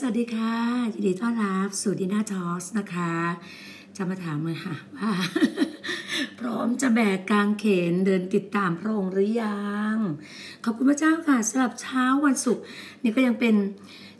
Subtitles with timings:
[0.00, 0.54] สวัสดีค่ะ
[0.94, 3.12] ยินดีต้อนรับสู่ดิน่าทอสนะคะ
[3.96, 5.10] จะมาถามเลยค่ะว่า
[6.38, 9.60] พร้อมจะแบกกางเขนเดินติดตามพระองค์หรือยั
[9.94, 9.96] ง
[10.64, 12.64] ขอบคุณพระเจ้าค่ะสำหรับเช้าวันศุกร์
[13.02, 13.54] นี่ก็ยังเป็น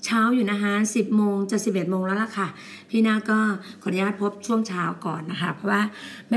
[0.04, 2.48] เช้าอยู่นะคะสิบโมงจะสิบเอ็ดโมงแล้วล่ะค่ะ
[2.90, 3.38] พี่นาก็
[3.82, 5.82] ขออนุญาตพบช่วงเช้าก่อนนะคะ เพราะว่า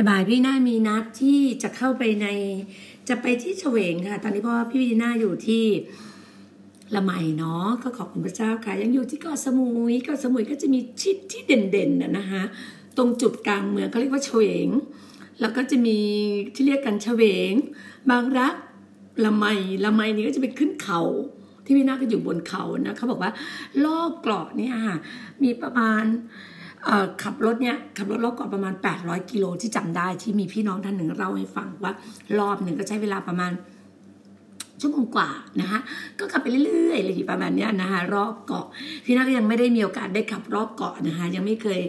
[0.07, 2.27] บ่ายพี่นามีนัดที่จะเข้าไปใน
[3.09, 5.65] จะไปที่เฉวงค่ะ ตอนนี้เพราะว่าพี่วีนาอยู่ที่
[6.95, 12.43] ละไมเนาะก็ขอบคุณพระเจ้าค่ะ ยังอยู่ที่เกาะสมุยเกาะสมุยก็จะมีชิดที่เด่นๆนะคะ
[12.97, 14.67] ตรงจุดกลางเมืองเขาเรียกว่าเฉวง
[15.41, 15.97] แล้วก็จะมี
[16.55, 17.53] ที่เรียกกันเฉวง
[18.09, 18.55] บางรัก
[19.25, 19.45] ละไม
[19.85, 21.01] ละไมนี่ก็จะไปขึ้นเขา
[21.65, 23.31] ที่พี่นาก็อยู่บนเขานะเขาบอกว่า
[23.85, 24.75] รอบเกาะเนี่ย
[25.43, 26.03] มีประมาณ
[27.23, 31.91] ขับรถเนี่ยขับรถรอบเกาะประมาณ 800 กิโลที่จำได้ที่มีพี่น้องท่านหนึ่งเล่าให้ฟังว่า
[32.39, 33.51] รอบหนึ่งก็ใช้เวลาประมาณ
[34.81, 35.29] ชั่วโมงกว่า
[35.61, 35.79] นะคะ
[36.19, 38.65] ก็ขับไปเรื่อยๆเลยประมาณนี้นะคะรอบเกาะ
[39.05, 41.79] พี่นักยังไม่ได้มีโอกาสได้ขับรอบเกาะนะคะยังไม่เคย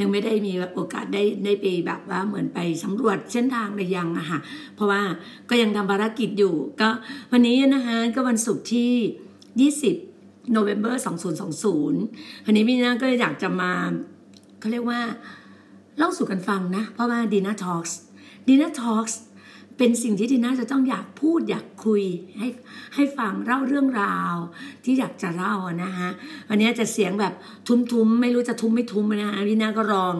[0.00, 4.38] ยังไม่ได้มีโอกาสได้ได้ไปแบบว่าเหมือนไปสำรวจเส้นทางใดยังอะค่ะ
[4.74, 5.02] เพราะว่า
[5.50, 6.90] ก็ยังทำภารกิจอยู่ ก็
[7.32, 10.96] วันนี้นะคะก็วันศุกร์ที่ 20 โนเวม ber
[11.70, 13.72] 2020 วันนี้พี่นาก็อยากจะมา
[14.60, 15.00] เขาเรียกว่า
[15.98, 17.84] เล่าสู่กันฟังนะ เพราะว่าดีน่าทอล์ก
[18.48, 19.06] ดีน่าทอล์ก
[19.78, 22.02] เป็นสิ่งที่ทีน่าจะต้องอยากพูดอยากคุย
[22.38, 22.48] ให้
[22.94, 24.34] ให้ฟังเล่าเรื่องราว
[24.84, 26.10] ที่อยากจะเล่านะฮะ
[26.48, 27.32] วันนี้จะเสียงแบบ
[27.68, 30.14] ทุ้มๆ ไม่รู้จะทุ้มไม่ทุ้มนะฮะพี่าก็ลอง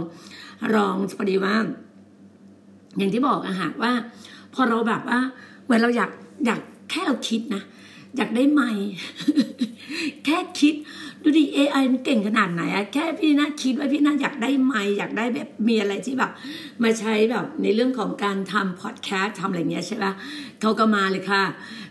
[0.77, 1.57] ลองพอดีว่า
[2.99, 3.93] อย่างที่บอกอะฮะว่า
[4.55, 5.19] พอเราแบบว่า
[5.65, 6.11] เหมือนเราอยาก
[6.47, 6.61] อยาก
[6.91, 7.63] แค่เราคิดนะ
[8.17, 8.71] อยากได้ไม่
[10.25, 10.75] แค่คิด
[11.29, 16.31] ดูดิ AI มันเก่งขนาดไหนอะแค่พี่น่าคิดว่าพี่น่าอยากได้ไมอยากได้แบบมีอะไรที่แบบ
[16.83, 20.13] มาใช้แบบในเรื่องของการทำพอดแคสต์ทำอะไรเงี้ยใช่ปะ
[20.61, 21.43] เขาก็มาเลยค่ะ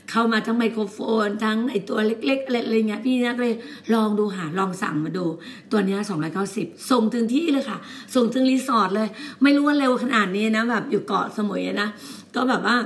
[0.10, 3.56] เข้ามาทั้งไมโครโฟน ทั้งไอตัวเล็กๆ อะไรอะไรเงี้ยพี่น่าก็เลย
[3.94, 5.26] ลองดูหาลองสั่งมาดู
[5.72, 6.00] ตัวเนี้ย
[6.46, 7.78] 290ส่งถึงที่เลยค่ะ
[8.16, 9.08] ส่งถึงรีสอร์ทเลย
[9.42, 11.90] ไม่รู้ว่าเร็วขนาดนี้นะแบบอยู่เกาะสมุยนะ
[12.36, 12.78] ก็แบบว่า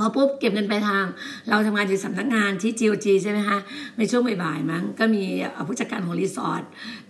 [0.00, 1.04] พอปุ๊บเก็บเงินไปลายทาง
[1.48, 3.58] เราทำงานอยู่สำนักงานที่ GOG ใช่ไหมคะ
[3.98, 5.22] ในช่วงบ่ายๆมั้งก็มี
[5.68, 6.62] ผู้จัดการของรีสอร์ท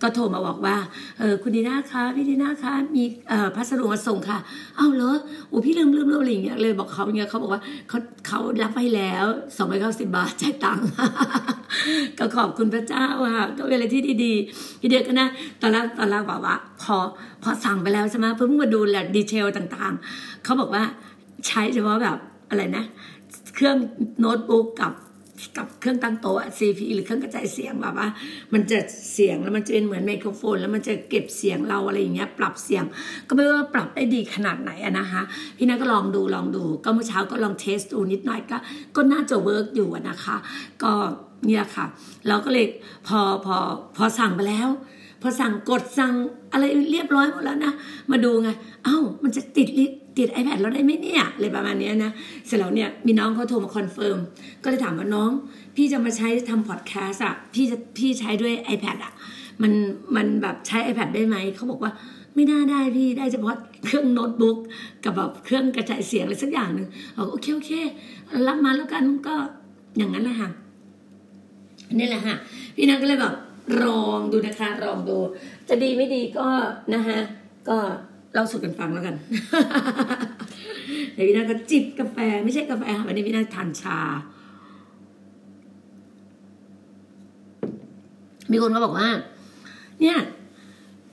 [0.03, 0.77] ก็โทรมาบอกว่า
[1.19, 4.39] เออคุณดีน่าคะพี่ดีน่าคะมีเอ่อพัสดุมาส่งค่ะ
[4.77, 5.17] เอ้าเหรอ
[5.49, 9.25] โอ้พี่ลืมลืมลืมอะไรอย่างเงี้ยเลยบอกเขาอย่างเงี้ยเขาบอกว่าเขาเขารับไปแล้ว
[9.67, 10.87] 290บาทจ่ายตังค์
[12.19, 13.07] ก็ขอบคุณพระเจ้า
[13.37, 15.29] ค่ะก็เป็นอะไรที่ดีๆทีเดียวก็นะ
[15.61, 16.97] ตอนแรกตอนแรกบอกว่า พอ
[17.43, 20.83] พอสั่งไปแล้วใช่ไหมเพิ่งมาดูแหละดีเทลต่างๆเขาบอกว่า
[21.47, 22.19] ใช้เฉพาะแบบ
[22.49, 22.85] อะไรนะ
[23.55, 23.77] เครื่อง
[24.21, 24.93] โน้ตบุ๊กกับ
[25.57, 28.09] กับเครื่องตั้งโต๊ะ CP หรือเครื่องกระจายเสียงแบบว่า
[28.53, 28.79] มันจะ
[29.13, 32.85] เสียงแล้วมันจะเป็นเหมือนไมโครโฟน แล้วมันจะเก็บเสียงเราอะไรอย่างเงี้ย ปรับเสียง
[33.29, 35.23] ก็ไม่ว่าปรับได้ดีขนาดไหนอะนะคะ
[35.57, 38.59] พี่นาก็ลองดูลองดู ก็เมื่อเช้าก็ลอง test ดูนิดหน่อยก็
[38.97, 40.37] ก็น่าจะ work อยู่นะคะ
[40.83, 40.93] ก็
[41.47, 41.87] เนี่ยค่ะ
[42.29, 42.67] เราก็เลย
[43.07, 43.57] พอพอ
[43.97, 44.69] พอสั่งไปแล้ว
[45.23, 46.13] พอสั่งกดสั่ง
[46.53, 47.73] อะไรเรียบร้อยหมดแล้วนะ
[48.11, 48.51] มาดูไง
[48.85, 52.11] เอ้ามันจะติดลิ ติด iPad เราได้ไหมเนี่ยอะไรประมาณนี้นะ
[52.47, 54.19] เสร็จแล้วเนี่ยมีน้องเขาโทรมา confirm
[54.63, 55.31] ก็เลยถามว่าน้อง
[55.77, 59.13] พี่จะมาใช้ทำพอดแคสต์อะพี่จะพี่ใช้ด้วย iPad อะ
[59.63, 59.73] มัน
[60.17, 61.93] มันแบบใช้ iPad ได้ไหมเขาบอกว่า
[62.35, 64.59] ไม่น่าได้พี่ได้เฉพาะเครื่องโน้ตบุ๊ก
[65.05, 67.71] กับแบบเครื่องกระจายเสียงอะไรสักอย่างหนึ่งบอกโอเคโอเค
[68.47, 69.35] รับมาแล้วกันก็
[69.97, 70.51] อย่างนั้นแหละค่ะ
[71.99, 72.37] นี่แหละค่ะ
[72.77, 73.35] พี่นักก็เลยแบบ
[73.83, 75.17] ลองดูนะคะลองดู
[75.69, 76.49] จะดีไม่ดีก็
[76.95, 77.19] นะคะ
[77.69, 77.77] ก็
[78.37, 79.15] เล่าสู่กันฟังแล้วกัน
[81.15, 83.99] เดี๋ยวพี่นักก็จิบกาแฟไม่ใช่กาแฟค่ะวันนี้พี่นักทานชา
[88.51, 89.09] มีคนก็บอกว่า
[90.01, 90.19] เนี่ย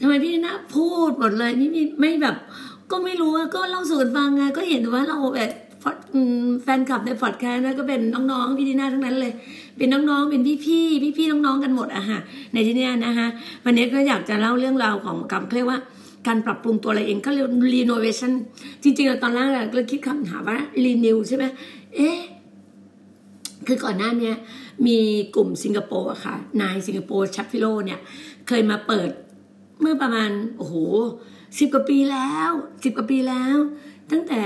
[0.02, 2.36] ทำไมพี่นักพูดหมดเลยนี่ไม่ไม่แบบ
[2.92, 5.52] ก็ไม่รู้ก็เล่าสู่กันฟังไงก็เห็นว่าเราแบบ
[6.64, 9.34] แฟนคลับในพอดแคสต์นะก็เป็นน้องๆพี่ดีน่าทั้งนั้นเลย
[9.78, 12.20] เป็นน้องๆเป็นพี่ๆพี่ๆน้องๆกันหมดอะฮะ
[12.54, 13.28] ในที่นี้นะคะ
[13.66, 15.80] วันนี้ก็อยากจะเล่าเรื่องราวของกับเรียกว่า
[16.28, 18.32] การปรับปรุงตัวอะไรเองก็เรียก renovation
[18.84, 21.46] จริงๆแล้วตอนแรกอะก็คิดคำถามว่า renew ใช่ไหม
[21.96, 22.20] เอ๊ะ
[23.68, 24.34] คือก่อนหน้านี้
[24.88, 24.98] มี
[25.36, 28.00] กลุ่มสิงคโปร์อะค่ะ นายสิงคโปร์ชัปฟิโลเนี่ย
[28.48, 29.10] เคยมาเปิด
[29.82, 30.76] เมื่อประมาณ โอ้โห
[31.60, 32.52] สิบกว่าปีแล้ว
[32.84, 33.58] สิบกว่าปีแล้ว
[34.12, 34.44] ตั้งแต่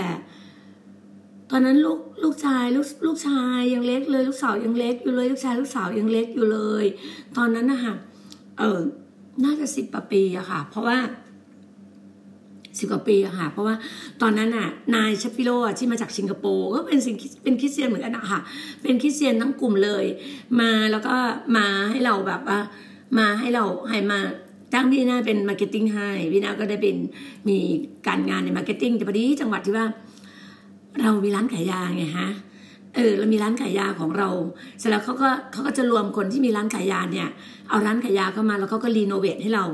[1.52, 6.86] ตอนนั้นลูกลูกชายลูกลูกชายยังเล็กเลย ลูกสาวยังเล็กอยู่เลย ลูกชายลูกสาวยังเล็กอยู่เลย
[7.38, 7.94] ตอนนั้นนะคะ
[8.58, 8.80] เออ
[9.44, 10.98] น่าจะสิบกว่าปีอะค่ะ เพราะว่า
[12.80, 13.76] สิบกว่าปีค่ะเพราะว่า
[14.22, 18.40] ตอนนั้นน่ะนายชัปปิโลที่มาจากสิงคโปร์ก็เป็นสิงเป็นคริสเตียนเหมือนกันอะค่ะ
[18.82, 20.06] เป็นคริสเตียนทั้งกลุ่มเลย
[20.60, 21.16] มาแล้วก็
[21.58, 22.60] มาให้เราแบบว่า
[23.18, 24.20] มาให้เราให้มา
[24.74, 26.96] จ้างพี่นาเป็น marketing ให้พี่นาก็ได้เป็น
[27.48, 27.58] มี
[28.08, 29.86] การงานใน marketing แต่พอดีจังหวัดที่ว่า
[31.02, 32.30] เรามีร้านขายยาไงฮะ
[32.96, 34.30] เออเรามีร้านขายยาของเรา
[34.80, 37.30] เสร็จแล้วเขาก็เขาก็จะรวมคนที่มีร้านขายยาเนี่ย
[37.70, 39.66] เอาร้านขายยาเข้ามาแล้วเขาก็ renovate ให้เรา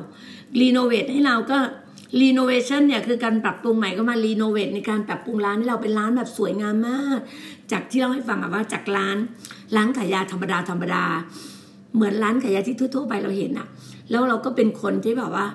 [0.62, 1.58] renovate ให้เราก็
[2.22, 7.20] renovation เนี่ยคือการปรับปรุงใหม่ก็มา renovate ในการปรับปรุงร้านให้เราเป็นร้านแบบสวยงามมาก
[7.72, 9.17] จากที่เราให้ฟังอะว่าจากร้าน
[9.75, 11.03] ร้านขายยาธรรมดาธรรมดา
[11.96, 13.67] เหมือนร้านขายยาที่ทั่วๆไปเราเห็นอะ
[14.10, 15.46] แล้วเราก็เป็นคนที่แบบว่า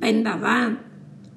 [0.00, 0.56] เป็นแบบว่า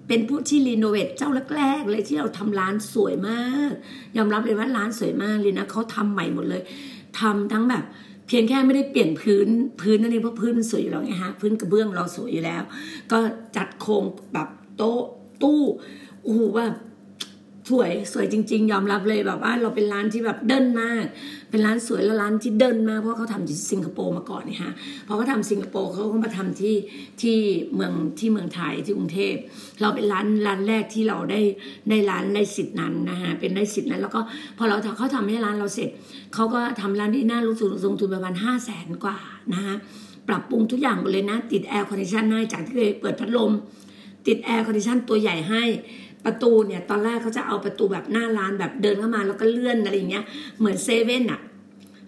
[0.07, 3.71] เป็นผู้ที่รีโนเวทเจ้าแรกๆเลยที่เราทำร้านสวยมาก
[4.17, 6.61] ยอมรับเลยว่าร้านสวยมากเลยนะเขาทำใหม่หมดเลย
[7.19, 7.83] ทำทั้งแบบ
[8.27, 9.47] เพียงแค่ไม่ได้เปลี่ยนพื้น
[9.81, 12.63] พื้นนั่นเองเพราะพื้นมันสวยอยู่แล้วไงฮะพื้นกระเบื้องเราสวยอยู่แล้ว
[13.11, 13.17] ก็
[13.55, 14.47] จัดโครงแบบ
[14.79, 15.01] โต๊ะ
[15.43, 15.61] ตู้
[16.23, 16.73] โอ้โหแบบ
[17.69, 21.05] สวยสวยจริง ๆ ยอมรับเลยแบบว่าเราเป็นร้านที่แบบเด่นมาก
[21.49, 24.73] เป็นร้านสวยแล้วร้านที่เด่นมากเพราะเขาทำที่สิงคโปร์มาก่อนเนี่ยฮะ
[25.07, 26.75] พอเขาทำสิงคโปร์เขาก็มาทำที่
[27.21, 27.37] ที่
[27.73, 29.35] เมืองที่เมืองไทยที่กรุงเทพ
[29.81, 31.41] เราเป็นร้านร้านแรกที่เราได้
[31.89, 34.21] ได้ร้านได้สิทธิ์นั้นนะฮะเป็นได้สิทธิ์นั้นแล้วก็
[34.57, 35.89] พอเราเขาทำให้ร้านเราเสร็จ
[36.33, 39.17] เขาก็ทำร้านพี่นารู้สึกลงทุนประมาณห้าแสนกว่า
[39.53, 39.75] นะฮะ
[40.27, 43.51] ปรับปรุงทุกอย่างหมดเลยนะ ติด air condition ให้จากที่เคยเปิดพัดลม
[44.27, 45.63] ติด air condition ตัวใหญ่ให้
[46.25, 50.23] ประตูเนี่ยตอนแรกเขาจะเอาประตูแบบหน้าร้านแบบเดินเข้ามาแล้วก็เลื่อนอะไรอย่างเงี้ย
[50.57, 51.39] เหมือนเซเว่นอะ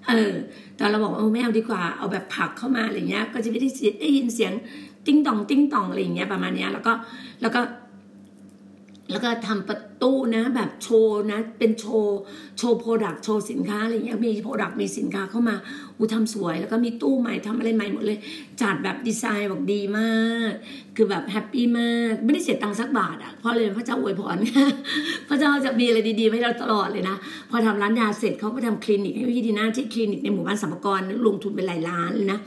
[0.07, 0.33] เออ
[0.75, 3.69] แต่เราบอกเอาไม่เอาดีกว่าเอาแบบผลักเข้ามาอะไรเงี้ย ก็จะไม่ได้
[4.01, 4.51] ได้ยินเสียง
[5.07, 6.93] ติ้งต่องติ้งต่องอะไรอย่างเงี้ยประมาณเนี้ยแล้วก็
[7.41, 7.59] แล้วก็
[9.11, 12.17] แล้วก็ทำประตูนะแบบโชว์นะ เป็นโชว์
[12.57, 15.55] โชว์ product โชว์สินค้าอะไรเงี้ยมี product มีสินค้าเข้ามา
[15.97, 18.17] อูทำสวย แล้วก็มีตู้ใหม่ทำอะไรใหม่หมดเลย
[18.61, 20.51] จัดแบบดีไซน์บอกดีมาก
[20.95, 24.35] คือแบบแฮปปี้มาก ไม่ได้เสียตังค์สักบาทอะเพราะเลยพระเจ้าอวยพร
[25.29, 27.15] พระเจ้าจะมีอะไรดีๆให้เราตลอดเลยนะ
[27.49, 32.39] พอทำร้านยาเสร็จเขาก็ทำคลินิกให้พี่ดีน่าที่คลินิกในหมู่บ้านสัมปกรลงทุนเป็นหลายล้านเลยนะ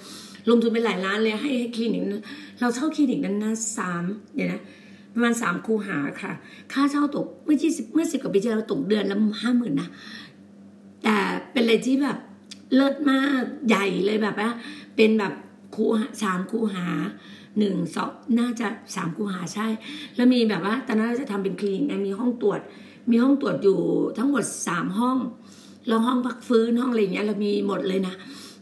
[0.50, 2.02] ลงทุนเป็นหลายล้านเลยให้ให้คลินิก
[2.61, 4.02] เราเช่าคลินิกนั้นนะสาม
[4.35, 4.61] เดี๋ยวนะ
[5.14, 6.33] ประมาณสามคูหาค่ะ
[6.73, 9.88] ค่าเช่าตกเมื่อยี่สิบเมื่อสิบกว่าปีที่แล้วตกเดือนละห้าหมื่นนะ
[11.02, 11.16] แต่
[11.52, 12.18] เป็นอะไรที่แบบ
[12.75, 14.50] เลิศมากใหญ่เลยแบบว่า
[14.97, 15.33] เป็นแบบ
[15.75, 15.85] คู
[16.23, 16.87] สามคูหา
[17.59, 19.66] หนึ่งสองน่าจะสามคูหาใช่
[20.16, 22.61] แล้วมีแบบว่าตอนนั้นเราจะทำเป็นคลินิกมีห้องตรวจ
[23.11, 23.78] มีห้องตรวจอยู่
[24.18, 25.18] ทั้งหมดสามห้อง
[25.88, 28.14] แล้วห้องพักฟื้นห้องอะไรเงี้ยเรามีหมดเลยนะ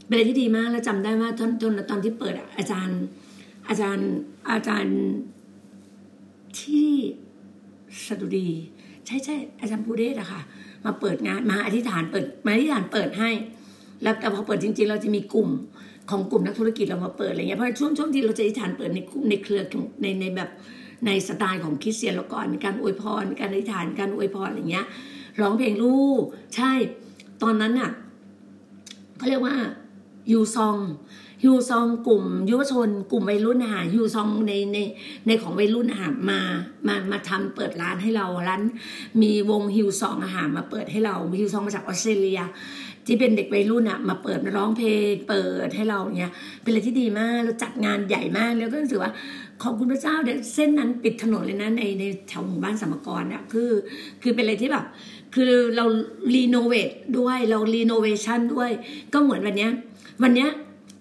[0.07, 3.01] เป็นอะไรที่ดีมากแล้วจำได้ว่าตอนตอนตอนที่เปิดอาจารย์
[3.69, 4.09] อาจารย์
[4.51, 4.97] อาจารย์
[6.61, 6.91] ที่
[8.07, 8.49] สดุดี
[9.07, 10.41] ใช่ใช่อาจารย์ภูเดชอะค่ะ
[10.85, 13.31] มาเปิดงานมาอธิษฐานเปิดมาอธิษฐานเปิดให้
[14.03, 15.49] แล้วแต่พอเปิดจริง ๆ เราจะมีกลุ่ม
[16.11, 19.61] ของกลุ่มนักธุรกิจเรามาเปิดอะไรเงี้ยเพราะช่วงช่วงที่เราจะอธิษฐานเปิดในกลุ่มในเครือ
[20.03, 20.51] ในในแบบ
[21.07, 24.87] ในสไตล์ของคริสเตียนแล้วก่อนมีการอวยพรมีการอธิษฐานการอวยพรอะไรเงี้ย
[25.41, 26.23] ร้องเพลงลูก
[26.57, 26.73] ใช่
[27.43, 27.91] ตอนนั้นน่ะ
[29.17, 29.57] เขาเรียกว่า
[30.33, 30.77] ยูซอง
[31.45, 34.79] ฮิวซองกลุ่มยุวชน กลุ่มวัยรุ่นอาหารฮิวซองในใน
[35.27, 36.41] ในของวัยรุ่นอาหารมา
[36.87, 38.63] มามาทำเปิดร้านให้เราร้าน
[39.23, 42.41] มีวงฮิวซองอาหารมาเปิดให้เราฮิวซองมาจากออสเตรเลีย
[43.07, 46.33] ที่เป็นเด็กวัยรุ่นอะมาเปิดมาร้องเพลงเปิดให้เราเนี่ย
[46.63, 49.13] เป็นอะไรที่ดีมากเราจัดงานใหญ่มากแล้วก็รู้สึกว่า
[49.63, 53.71] ขอบคุณพระเจ้าเนี่ยเส้นนั้นปิดถนนเลยนะในในแถวหมู่บ้านสมกรเนี่ยคือ
[54.23, 54.85] คือเป็นอะไรที่แบบ
[55.35, 55.85] คือเรา
[56.35, 58.71] รีโนเวทด้วยเรารีโนเวชันด้วย
[59.13, 59.71] ก็เหมือนวันเนี้ย
[60.23, 60.51] วันเนี้ย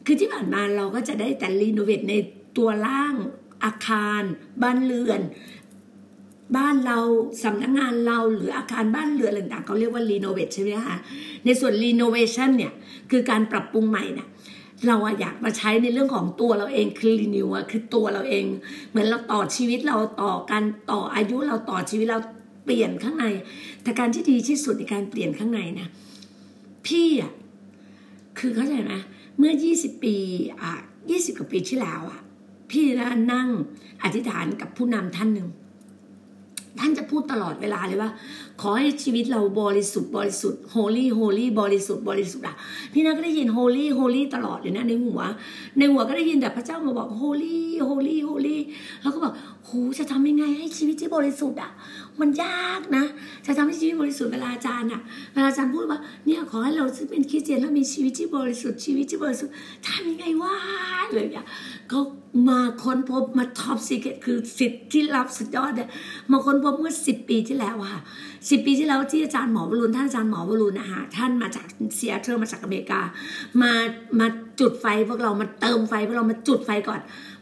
[0.06, 2.14] คือที่ผ่านมาเราก็จะได้แต่ renovate ใน
[2.58, 3.16] ตัวล่าง
[3.64, 4.22] อาคาร
[4.64, 5.22] บ้านเรือน
[6.58, 7.00] บ้านเรา
[7.44, 10.98] สำนักงานเราหรืออาคารบ้านเรือนต่างๆเขาเรียกว่า renovate ใช่ไหมคะ
[11.46, 12.74] ในส่วน renovation เเนี่ย
[13.12, 14.28] คือการปรับปรุงใหม่นี่ย
[14.88, 18.46] เราอยากมาใช้ในเรื่องของตัวเราเองคือ renew อะคือตัวเราเอง
[18.90, 22.20] เหมือนเราต่อชีวิตเราต่อการต่ออายุเราต่อชีวิตเรา
[22.66, 23.26] เปลี่ยนข้างใน
[23.84, 25.88] แต่การที่ดีที่สุดในการเปลี่ยนข้างในนะ
[26.88, 27.32] พี่อะ
[28.40, 28.94] คือเข้าใจไหม
[29.38, 30.16] เมื่อ 20 ปี
[30.62, 30.74] อะ
[31.08, 32.22] 20 กว่าปีที่แล้วอะ
[32.72, 33.48] พี่นานั่ง
[34.04, 35.50] อธิษฐานกับผู้นำท่านหนึ่ง
[36.80, 38.12] ท่านจะพูดตลอดเวลาเลยว่า
[38.62, 42.56] ขอให้ชีวิตเราบริสุทธิ์บริสุทธิ์ holy holy บริสุทธิ์บริสุทธิ์อะ
[42.94, 45.22] พี่นาก็ได้ยิน holy holy ตลอดเลยนะในหัว
[45.78, 48.62] ในหัวก็ได้ยินแต่พระเจ้ามาบอก holy holy holy
[49.02, 49.34] แล้วก็บอก
[49.66, 51.72] โหจะทำยังไงให้ชีวิตที่บริสุทธิ์อะ
[52.22, 53.06] มันยากนะ
[53.46, 55.02] จะทำให้ชีวิตบริสุทธิ์เวลาอาจารย์อะ
[55.34, 59.54] เวลาอาจารย์พูดว่าเนี่ยขอให้เราเป็นคริสเตียนแล้วมีชีวิตที่บริสุทธิ์ชีวิตที่บริสุทธิ์
[59.88, 60.56] ทำยังไงวะ
[61.14, 61.46] เลยเนี่ย
[61.90, 62.02] เขา
[62.50, 65.90] มาค้นพบมา top secret คือสิทธิ์ที่รับสุดยอดเนี่ย
[66.32, 68.02] มาค้นพบเมื่อสิบปีที่แล้วค่ะ
[68.50, 73.02] สิบปีที่แล้วที่อาจารย์หมอวรุณท่านอาจารย์หมอวรุณนะคะท่านมาจากเซียเทอร์มาจากอเมริกา
[73.62, 73.72] มา
[74.20, 74.28] มา
[74.60, 77.02] จุดไฟพวกเรามาเติมไฟพวกเรามาจุดไฟก่อน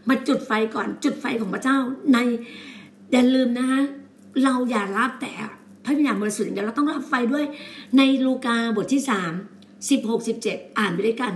[0.09, 1.77] มาจุดไฟก่อน จุดไฟของพระเจ้า
[2.13, 2.17] ใน
[3.11, 3.81] อย่าลืมนะคะ
[4.43, 5.31] เราอย่ารับแต่
[5.85, 7.45] พระวิญญาณบริสุทธิ์อย่างเดียวเราต้องรับไฟด้วย
[7.97, 9.31] ในลูกาบทที่สาม
[9.89, 11.33] สิบหกสิบเจ็ดอ่านไปด้วยกัน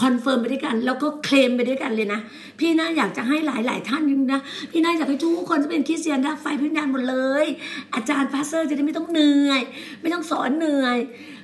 [0.00, 2.20] confirm ไปด้วยกัน แล้วก็เคลมไปด้วยกันเลยนะ
[2.58, 7.46] พี่นาอยากจะให้หลาย ๆ ท่านนะ พี่นาอยากให้ทุกคนจะเป็นคริสเตียนรับไฟวิญญาณหมดเลย
[7.94, 9.62] อาจารย์ pastor จะได้ไม่ต้องเหนื่อย
[10.02, 10.98] ไม่ต้องสอนเหนื่อย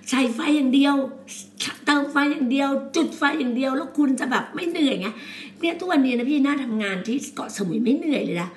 [0.09, 0.95] ใช้ไฟอย่างเดียว
[1.87, 5.09] เติมไฟอย่างเดียว จุดไฟอย่างเดียว แล้วคุณจะแบบไม่เหนื่อยไง
[5.61, 8.51] เนี่ยทุกวันนี้นะพี่น่าทำงานที่เกาะสมุยไม่เหนื่อยเลยนะ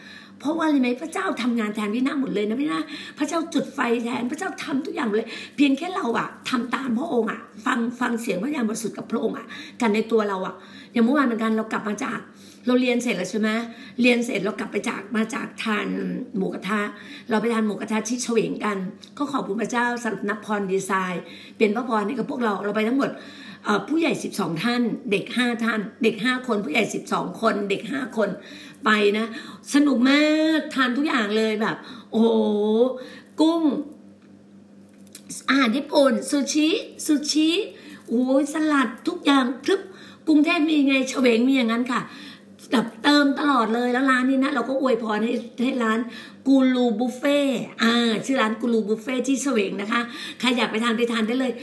[0.43, 2.79] เพราะว่าอะไรไหมพระเจ้าทำงานแทนพี่นาหมดเลยนะพี่นา
[3.17, 9.45] พระเจ้าจุดไฟแทนพระเจ้าทำทุกอย่างเลย เพียงแค่เราอะทำตามพระองค์อะฟังฟังเสียงพระยามบริสุทธิ์กับพระองค์อะ
[9.81, 10.55] กันในตัวเราอะ
[10.93, 12.19] อย่างเมื่อวานเหมือนกันเรากลับมาจาก
[12.67, 13.49] เราเรียนเสร็จแล้วใช่ไหม
[14.01, 15.87] เรียนเสร็จเรากลับไปจากมาจากทาน
[16.37, 16.81] หมูกระทะ
[17.29, 18.77] เราไปทานหมูกระทะที่เฉวงกัน
[19.17, 21.23] ก็ขอบคุณพระเจ้าสำหรับนับพรดีไซน์
[21.57, 23.11] เป็นพระพรให้กับพวกเราเราไปทั้งหมด
[23.89, 24.81] ผู้ใหญ่ 12 ท่าน
[25.11, 28.29] เด็ก 5 ท่าน เด็ก 5 คน ผู้ใหญ่ 12 คน เด็ก 5 คน
[28.85, 29.25] ไปนะ
[29.73, 30.23] สนุกมา
[30.57, 31.75] กทานทุกอย่างเลยแบบ
[32.11, 32.23] โอ้
[33.39, 33.61] กุ้ง
[35.49, 36.67] อาหารญี่ปุ่นซูชิ
[37.05, 37.49] ซูชิ
[38.07, 39.81] โอ้ยสลัดทุกอย่างพรึบ
[40.27, 42.01] กรุงเทพมีไงเฉวงมีอย่างนั้นค่ะ
[42.71, 45.99] แบบเติมตลอดเลยแล้วร้านนี้นะ เราก็อวยพรให้ให้ร้าน
[46.47, 47.39] กูรูบุฟเฟ่
[47.83, 47.93] อ่า
[48.25, 50.01] ชื่อร้านกูรูบุฟเฟ่ที่เฉวงนะคะ
[50.39, 51.53] ใครอยากไปทานไปทานได้เลย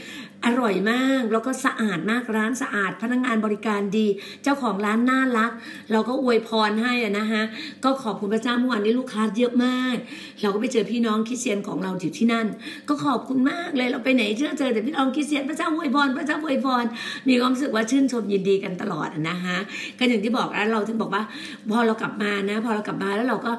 [0.45, 4.07] อร่อยมากแล้วก็สะอาดมากร้านสะอาด พนักงานบริการดี
[4.43, 5.51] เจ้าของร้านน่ารัก
[5.91, 7.43] เราก็อวยพรให้อะนะคะ
[7.83, 9.95] ก็ขอบคุณพระเจ้าเมื่อวานนี้ลูกค้าเยอะมาก
[10.41, 12.47] เราก็ไปเจอพี่น้องคริสเตียนของเราอยู่ที่นั่น
[12.87, 16.85] ก็ขอบคุณมากเลยเราไปไหนเจอเจอแต่พี่น้องคริสเตียนพระเจ้าอวยพรพระเจ้าอวยพร
[17.27, 19.57] มีความรู้สึกว่าชื่นชมยินดีกันตลอดนะคะ
[19.99, 21.23] ก็อย่างที่บอกแล้วเราถึงบอกว่า
[21.71, 23.51] พอเรากลับมานะ พอเรากลับมาแล้วเราก็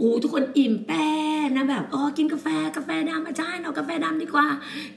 [0.00, 1.06] อ้ทุกคนอิ่มแป้
[1.56, 4.46] นะแบบอ๋อกินกาแฟกาแฟดำอาจารย์เอากาแฟดำดีกว่า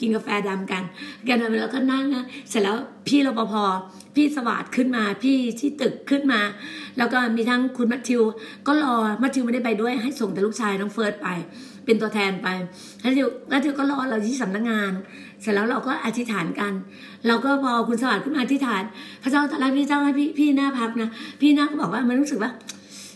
[0.02, 0.84] กินกาแฟดำกัน
[1.28, 2.78] กันแล้วก็นั่งนะเสร็จแล้ว
[3.08, 3.54] พี่รปภ
[4.16, 6.42] พี่สวัสดขึ้นมาพี่ที่ตึกขึ้นมา
[6.98, 8.22] แล้วก็มีทั้งคุณมัทธิว
[8.68, 11.28] ก็รอมัทธิวไม่ได้ไปด้วยให้ส่งแต่ลูกชายน้องเฟิร์สไป
[11.86, 12.48] เป็นตัวแทนไป
[13.02, 14.92] แล้วทิวแล้วทิวก็รอเราที่สำนักงาน
[15.42, 16.74] เสร็จแล้วเราก็อธิษฐานกัน
[17.28, 18.84] เราก็พอคุณสวัสดิ์ขึ้นมาอธิษฐาน
[19.24, 21.10] พระเจ้าตรัสพี่เจ้าให้พี่พี่หน้าพักนะ
[21.42, 22.52] พี่หน้าก็บอกว่ามันรู้สึกว่า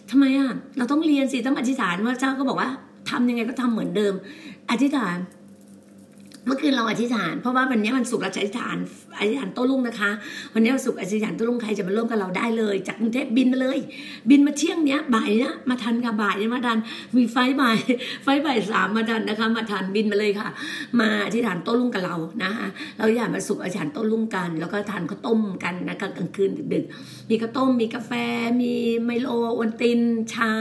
[0.10, 2.70] ทำไมอะเราต้องเรียนสิต้องอธิษฐานว่าเจ้าก็บอกว่า
[3.10, 4.14] ทำยังไงก็ทำเหมือนเดิม
[4.72, 5.18] อธิษฐาน
[6.46, 8.78] เมื่อคืนเราอธิษฐาน เพราะว่าวันนี้มันสุกเราจะอธิษฐาน
[9.20, 10.12] อธิษฐานโต้รุ่งนะคะ
[10.54, 13.80] วันนี้วันศุกอธิษฐานโต้รุ่งใครจะมาร่วมกับเราได้เลย จากกรุงเทพบินมาเลย
[14.30, 16.78] บินมาเที่ยงเนี้ยบ่ายเนี้ยมาทันค่ะบ่ายเนี้ยมาทัน
[17.16, 17.78] มีไฟบ่าย
[18.24, 20.50] ไฟบ่ายสามมาทันนะคะ มาทันบินมาเลยค่ะ
[21.00, 28.12] มาอธิษฐานโต้รุ่งกับเรานะคะเราอยากมาสุกอธิษฐานโต้รุ่งกัน แล้วก็ทานข้าวต้มกันนะคะกลางคืนดึกๆมีข้าวต้มมีกาแฟ
[28.62, 28.74] มี
[29.04, 30.00] ไมโลโอนติน
[30.34, 30.52] ชา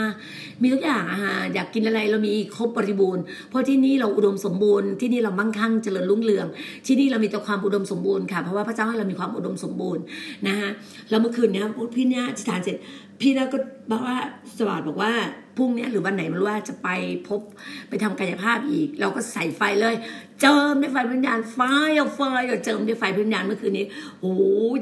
[0.61, 6.47] มีทุกอย่างอาหารอยากกินอะไรเรามีครบบริบูรณ์เพราะที่นี่เราอุดมสมบูรณ์ที่นี่เรามั่งคั่งเจริญรุ่งเรือง
[6.87, 10.02] ที่นี่เรามีแต่ความอุดมสมบูรณ์ค่ะเพราะว่าพระเจ้าให้เรามีความอุดมสมบูรณ์
[10.49, 10.71] นะคะ
[11.11, 12.76] แล้วเมื่อคืนเนี้ยพี่เนี่ยอธิษฐานเสร็จ
[13.23, 13.59] พี่เนี่ยก็
[13.91, 14.19] บอกว่า
[14.57, 15.12] สวัสดิ์บอกว่า
[15.57, 16.88] พรุ่งนี้หรือวันไหนไม่รู้ว่าจะไป
[17.29, 17.41] พบ
[17.88, 19.95] ไปทำกายภาพอีก เราก็ใส่ไฟเลย
[20.41, 21.59] เจิมด้วยไฟพิญญาณไฟ
[21.97, 23.87] เอาไฟเอาเจิมด้วยไฟพิญญาณเมื่อคืนนี้
[24.20, 24.35] โอ้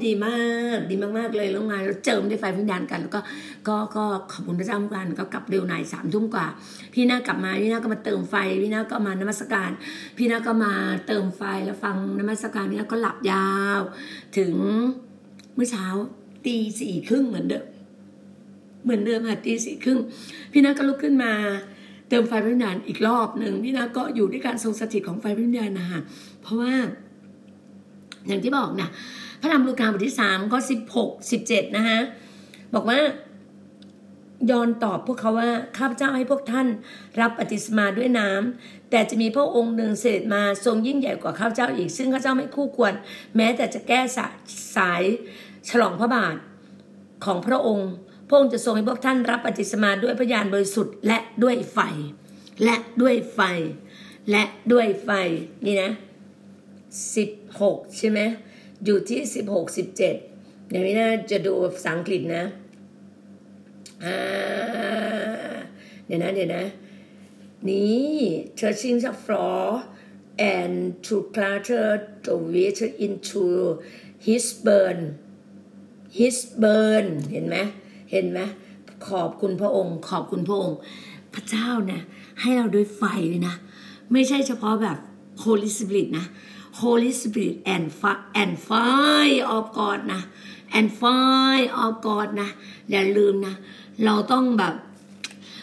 [0.06, 0.42] ดีมา
[0.76, 3.20] กดีมากๆเลยแล้วงานเราเจิมด้วยไฟพิญญาณกัน แล้วก็
[3.68, 6.46] ก็ก็ขอบคุณพระเจ้ากันก็กลับเร็วหน่อยสามทุ่มกว่า
[6.94, 9.70] พี่นากลับมาพี่นาก็มาเติมไฟพี่นาก็มานมัสการ
[10.16, 10.72] พี่นาก็มา
[11.06, 13.80] เติมไฟแล้วฟังนมัสการพี่นาก็หลับยาว
[14.36, 14.52] ถึง
[15.54, 15.86] เมื่อเช้า
[16.46, 17.64] ตีสี่ครึ่งเหมือนเดิม
[18.84, 19.98] เหมือนเดิมค่ะตีสี่ครึ่ง
[20.52, 21.32] พี่นาก็ลุกขึ้นมา
[22.08, 26.00] เติมไฟพระวิญญาณอีกรอบหนึ่งพี่นาก็อยู่ด้วยการทรงสถิตของไฟพระวิญญาณนะคะ
[26.42, 26.72] เพราะว่า
[28.26, 28.88] อย่างที่บอกนะ
[29.40, 31.98] พระธรรมลูกาบทที่สามข้อสิบหกสิบเจ็ดนะคะ
[32.74, 32.98] บอกว่า
[34.50, 36.66] ยอนตอบพวกเขาว่าข้าพเจ้าให้พวกท่าน
[37.20, 42.92] รับปฏิสมาด้วยน้ำแต่จะมีพระองค์หนึ่งเสด็จมาทรงยิ่งใหญ่กว่าข้าพเจ้าอีก ซึ่งข้าพเจ้าไม่คู่ควร
[43.36, 44.00] แม้แต่จะแก้
[44.76, 45.02] สาย
[45.68, 46.36] ฉลองพระบาท
[47.24, 47.90] ของพระองค์
[48.30, 51.78] พระองค์จะทรงให้พวกท่านรับปฏิสมาด้วยพยานบริสุทธิ์และด้วยไฟ
[52.64, 53.40] และด้วยไฟ
[54.30, 55.10] และด้วยไฟ
[55.66, 55.90] นี่นะ
[57.16, 58.20] สิบหกใช่ไหม
[58.84, 60.14] อยู่ที่สิบหกสิบเจ็ด
[60.70, 62.44] เดี๋ยวนี้นะจะดูภาษาอังกฤษนะ
[66.06, 66.64] เดี๋ยวนะเดี๋ยวนะ
[67.68, 68.18] นี่
[68.58, 69.64] touching the floor
[70.54, 70.74] and
[71.06, 71.86] to clatter
[72.24, 73.44] the water into
[74.26, 74.98] his burn
[76.18, 77.56] his burn เห็นไหม
[78.10, 78.40] เห็นไหม
[79.08, 80.78] ขอบคุณพระองค์ ขอบคุณพระองค์
[81.34, 82.02] พระเจ้าเนี่ย
[82.40, 83.54] ให้เราด้วยไฟเลยนะ
[84.12, 84.98] ไม่ใช่เฉพาะแบบ
[85.42, 86.26] Holy Spirit นะ
[86.80, 90.20] Holy Spirit and fire and fire of God นะ
[90.76, 92.48] and fire of God นะ
[92.90, 93.54] อย่าลืมนะ
[94.04, 94.74] เราต้องแบบ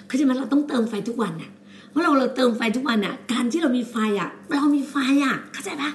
[0.06, 1.52] เขาจะมาเราต้องเติมไฟทุกวันน่ะ
[1.92, 5.92] เมื่อเราเราเติมไฟทุกวันน่ะการที่เรามีไฟอะเรามีไฟอะเข้าใจปะ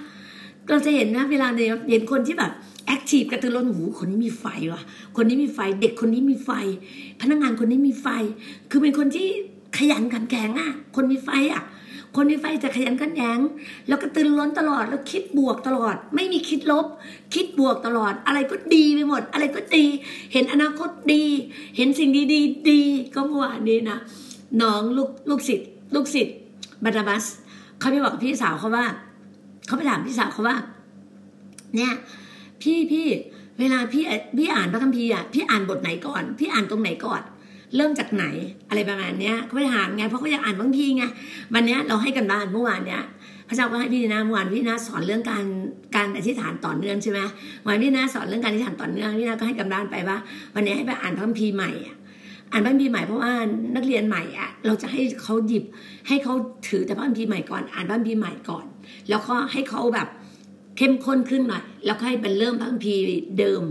[0.69, 2.53] เราจะเห็นนะเวลาเนี่ยเห็นคนที่แบบ
[2.87, 4.83] แอคทีฟกระตือร้นหูคนนี้มีไฟว่ะ
[5.17, 6.51] คนนี้มีไฟ เด็กคนนี้มีไฟ
[7.21, 8.07] พนักงานคนนี้มีไฟ
[8.71, 9.29] คือเป็นคนที่
[9.79, 11.63] ขยันขันแข็งอะ คนมีไฟอะ
[12.17, 13.39] คนมีไฟจะขยันขันแข็ง
[13.89, 16.87] แล้วก็ตื่นร้นตลอด แล้วคิดบวกตลอด ไม่มีคิดลบ
[17.35, 19.85] คิดบวกตลอด อะไรก็ดีไปหมด อะไรก็ดี
[20.33, 21.25] เห็นอนาคตดี
[21.77, 22.83] เห็นสิ่งดีๆดี
[23.15, 23.99] ก็เมื่อวานนี้นะ
[24.63, 26.35] น้องลูกลูกศิษย์ลูกศิษย์
[26.85, 27.25] บานาบัส
[27.79, 28.87] เขาไปบอกพี่สาวเขาว่า
[29.67, 30.57] เขาไปถามพี่สาวเขาว่า
[31.77, 31.93] เนี่ย
[32.63, 33.07] พี่พี่
[33.59, 34.05] เวลาพี่
[34.39, 37.23] พี่อ่านพระคัมภีร์อะพี่อ่านบทไหนก่อน พี่อ่านตรงไหนก่อน
[37.77, 38.25] เริ่มจากไหน
[38.69, 41.05] อะไรประมาณเนี้ยเขาไปถามไงเพราะเขาอยากอ่านพระคัมภีร์ไง
[41.55, 43.03] วันเนี้ยเราให้กันบ้านเมื่อวานเนี้ย
[43.49, 45.45] พระเจ้าก็ให้พี่นาเมื่อวานพี่นาสอนเรื่องการ
[45.97, 47.21] การอธิษฐานต่อเนื่องใช่ไหม
[47.67, 50.17] วันพี่นาสอนเรื่องการอธิษฐานต่อเนื่องพี่นาก็ให้กันบ้านไปว่า
[50.55, 51.97] วันนี้ให้ไปอ่านพระคัมภีร์ใหม่อะ
[52.53, 53.33] อ่านพระคัมภีร์ใหม่เพราะว่า
[53.77, 55.65] นักเรียนใหม่อะเราจะให้เขาหยิบ
[56.09, 56.35] ให้เขา
[56.69, 58.65] ถือแต่พระคัมภีร์ใหม่ก่อน อ่านพระคัมภีร์ใหม่ก่อน
[59.09, 60.09] แล้วก็ให้เขาแบบ
[60.77, 63.03] เข้มข้นขึ้นหน่อยแล้วค่อยเป็นเริ่มพระคัมภีร์
[63.39, 63.63] เดิม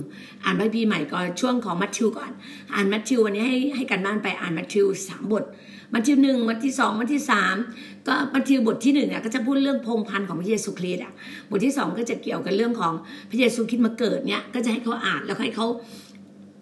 [0.43, 2.31] อ่านพระคัมภีร์ใหม่ก่อนช่วงของมัทธิวก่อน
[2.73, 5.43] อ่านมัทธิววันนี้ให้ให้กันบ้านไปอ่านมัทธิวสามบท
[5.93, 7.55] มัทธิวหนึ่งมัทธิวสองมัทธิวสาม
[8.07, 11.13] ก็มัทธิวบทที่หนึ่งอะก็จะพูดเรื่องพงพันธ์ของพระเยซูคริสต์อะ
[11.49, 12.93] บทที่สองก็จะเกี่ยวกับเรื่องของ
[13.29, 15.67] พระเยซูคริสต์มาเกิดเนี้ยก็จะให้เขาอ่านแล้วให้เขา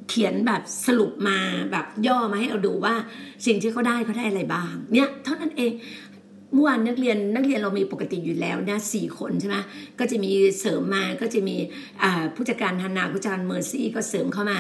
[0.10, 1.38] เขียนแบบสรุปมา
[1.72, 2.96] แบบย่อมาให้เราดูว่า
[3.46, 5.72] สิ่งที่เขาได้เขาได้อะไรบ้าง เนี่ยเท่านั้นเอง
[6.54, 9.58] เมื่อวานนักเรียนนักเรียนเรามีปกติอยู่แล้วนะสี่คนใช่ไหม
[10.00, 11.56] ก็จะมีเสริมมาก็จะมี
[12.36, 14.60] ผู้จัดการฮานาผู้จัดการเมอร์ซี่ก็เสริมเข้ามา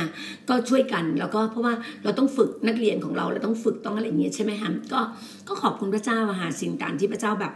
[0.49, 1.73] ก็ช่วยกันแล้วก็เพราะว่า
[2.03, 4.99] เราต้องฝึกนักเรียนของเราเราต้องฝึกต้องอะไรอย่างเงี้ยใช่ไหมฮะก็
[5.47, 7.53] ก็ขอบคุณพระเจ้าหาสิ่งต่างที่พระเจ้าแบบ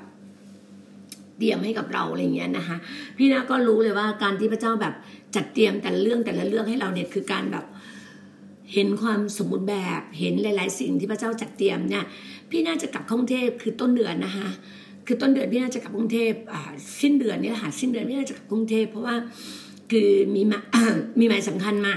[1.38, 2.78] เตรียมให้กับเราอะไรเงี้ยนะคะ
[3.18, 4.94] พี่นาก็รู้เลยว่าการที่พระเจ้าแบบ
[5.36, 7.66] จัดเตรียมแต่ละเรื่องแต่ละเรื่องให้เราเนี่ยคือการแบบ
[8.74, 12.06] เห็นความสมบูรณ์แบบเห็นหลาย ๆ สิ่งที่พระเจ้าจัดเตรียมเนี่ย
[12.50, 14.50] พี่น่าจะกลับกรุงเทพคือต้นเดือนนะคะ
[15.08, 16.34] คือต้นเดือนพี่น่าจะกลับกรุงเทพ
[17.02, 19.16] สิ้นเดือนนี่แหละสิ้นเดือนพี่น่าจะกลับกรุงเทพเพราะว่า
[19.94, 20.60] คือมีมา
[21.20, 21.94] มีหมายสำคัญมา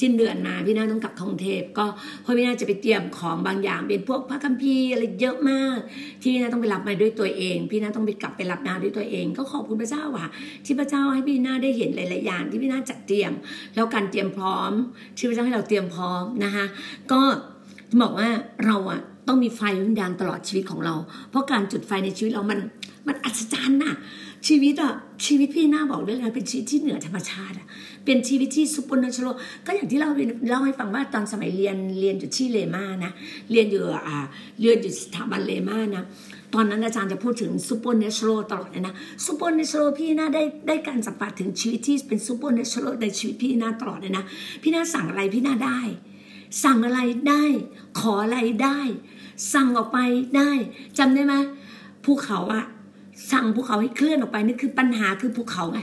[0.00, 1.86] สิ้นเดือนมาพี่นาต้องกลับกรุงเทพก็
[2.22, 5.78] เพราะพี่นาจะไปเตรียมของบางอย่างเป็นพวกพระคัมภีร์อะไรเยอะมาก
[6.20, 10.26] ที่พี่นาต้องไปรับมาด้วยตัวเอง พี่นาต้องไปกลับไปรับนาด้วยตัวเอง ก็ขอบคุณพระเจ้าว่ะ
[10.64, 13.32] ที่พระเจ้าให้พี่นาได้เห็นหลายๆอย่างที่พี่นาจัดเตรียม
[13.74, 14.70] แล้วการเตรียมพร้อม
[15.16, 16.64] ที่พระเจ้าให้เราเตรียมพร้อมนะคะ
[17.12, 17.20] ก็
[18.00, 18.28] บอกว่า
[18.66, 20.94] เราอะต้องมีไฟวิญญาณตลอดชีวิตของเรา
[21.30, 22.60] เพราะการจุดไฟในชีวิตเรามัน
[23.06, 23.94] มันอัศจรรย์น่ะ
[24.46, 24.92] ชีวิตอะ
[25.26, 27.66] ชีวิตพี่นาบอกได้เลยเป็นชีวิตที่เหนือธรรมชาติอะ
[28.04, 29.34] เป็นชีวิตที่ supernatural
[29.66, 30.08] ก็อย่างที่เรา
[30.48, 33.12] เล่าให้ฟังว่าตอนสมัยเรียนเรียนอยู่ที่ Rhema นะ
[33.50, 34.16] เรียนอยู่อ่า
[34.60, 36.04] เรียนอยู่สถาบัน Rhema นะ
[36.54, 38.94] ตอนนั้นอาจารย์จะพูดถึง supernatural ตลอดเลยนะ
[39.26, 44.24] supernatural พี่นาได้ได้การสัมผัสถึงชีวิตที่เป็น supernatural ในชีวิตพี่นาตลอดเลยนะ
[44.62, 45.80] พี่นาสั่งอะไรพี่นาได้
[46.64, 47.44] สั่งอะไรได้
[47.98, 48.78] ขออะไรได้
[49.54, 49.98] สั่งออกไป
[50.36, 50.50] ได้
[50.98, 51.34] จำได้ไหม
[52.04, 52.64] ภูเขาอะ
[53.32, 55.80] สั่งภูเขาให้เคลื่อนออกไปนี่คือปัญหาคือภูเขาไง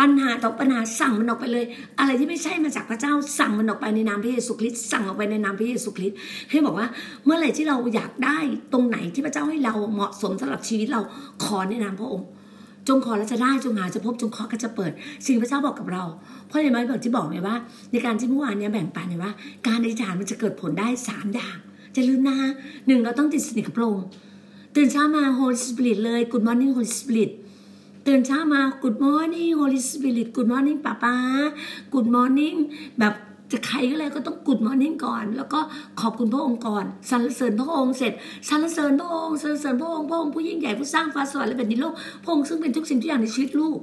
[0.00, 1.64] ปัญหาต่อปัญหาสั่งมันออกไปเลย
[1.98, 6.18] อะไรที่ไม่ใช่มาจากพระเจ้าสั่งมันออกไปในนามพระเยซูคริสต์สั่งออกไปในนามพระเยซูคริสต์
[6.50, 6.86] ให้บอกว่า
[7.24, 8.38] เมื่อไหร่ที่เราอยากได้
[8.72, 11.00] ตรงไหนที่พระเจ้าให้เราเหมาะสมสำหรับชีวิตเรา
[11.44, 12.28] ขอในนามพระองค์
[12.88, 14.92] จงขอแล้วจะได้จงหาจะพบจงเคาะก็จะเปิด
[15.26, 16.04] สิ่งพระเจ้าบอกกับเรา
[16.46, 17.56] เพราะในไม้บอกที่บอกเนี่ยว่า
[17.92, 19.32] ในการที่เมื่อวานเนี่ยแบ่งปันเนี่ยว่า
[19.66, 21.56] การอธิษฐานมันจะเกิดผลได้สามอย่าง
[21.96, 22.36] จะลืมนะ
[22.86, 24.06] หนึ่งเราต้องติดสนิทกับพระองค์
[24.76, 27.30] ตื่นเช้ามา Holy Spirit เลย Good morning Holy Spirit
[28.06, 31.14] ตื่นเช้ามา Good morning Holy Spirit Good morning ป้าป้า
[31.92, 32.56] Good morning
[32.98, 33.14] แบบ
[33.52, 35.60] จะใครก็เลยก็ต้องกุดมอร์นิ่งก่อน แล้วก็
[36.00, 38.12] ขอบคุณพระองค์ก่อนสรรเสริญพระองค์เสร็จ
[38.48, 43.78] สรรเสริญพระองค์สรรเสริญพระองค์พระองค์ผู้ยิ่งใหญ่ผู้สร้างฟ้าสวรรค์และแผ่นดินโลกพระองค์ซึ่งเป็นทุกสิ่งทุกอย่างในชีวิตลูก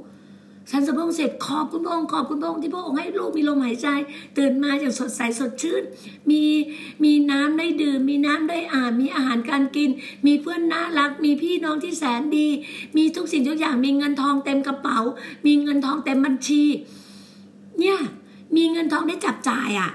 [0.71, 3.87] ฉันสะพงเสร็จขอบคุณพระองค์ขอบคุณพระองค์ที่พระองค์ให้ลูกมีลมหายใจ
[4.37, 5.83] ตื่นมาอย่างสดใสสดชื่น
[6.29, 6.43] มี
[7.03, 9.89] มีน้ำได้ดื่ม มีน้ำได้อ่านมีอาหารการกิน
[10.25, 12.47] มีเพื่อนน่ารัก มีพี่น้องที่แสนดี
[12.97, 14.99] มีทุกสิ่งทุกอย่างมีเงินทองเต็มกระเป๋า
[15.45, 16.63] มีเงินทองเต็มบัญชี
[17.79, 17.99] เนี่ย
[18.55, 19.91] มีเงินทองได้จับจ่ายอะ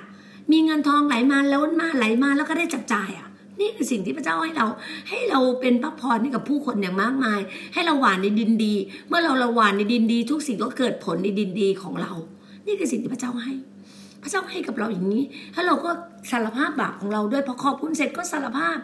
[0.53, 3.26] มีเงินทองไหลมาล้นมาไหลมาแล้วก็ได้จับจ่ายอะ
[3.61, 4.67] นี่คือสิ่งที่พระเจ้าให้เรา
[5.09, 7.41] ให้เราเป็นพระพรให้กับผู้คนอย่างมากมาย
[7.75, 8.75] ให้เราหวานในดินดี
[9.09, 12.13] เมื่อเราเราหวานในดินดี ทุกสิ่งก็เกิดผลในดินดีของเรา
[12.67, 13.53] นี่คือสิ่งที่พระเจ้าให้
[14.23, 15.91] พระเจ้าให้กับเราอย่างนี้ ถ้าเราก็
[16.31, 18.77] สารภาพบาปของเราด้วยพอขอบคุณเสร็จก็สารภาพ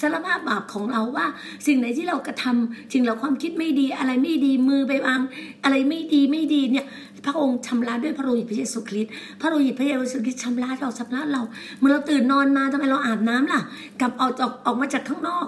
[0.00, 1.26] สารภาพบาปของเราว่า
[1.66, 5.20] สิ่งไหนที่เรากระทำสิ่งเราความคิดไม่ดีอะไรไม่ดีมือไปวาง
[5.64, 6.86] อะไรไม่ดีไม่ดีเนี่ย
[7.24, 11.42] พระองค์ชำระด้วยพระโลหิตพระเยซูคริสต์ พระโลหิตพระเยซูคริสต์ชำระเราชำระเรา
[11.78, 13.60] เมื่อเราตื่นนอนมาทำไมเราอาบน้ำล่ะ
[14.00, 15.46] กลับออกจากออกมาจากข้างนอก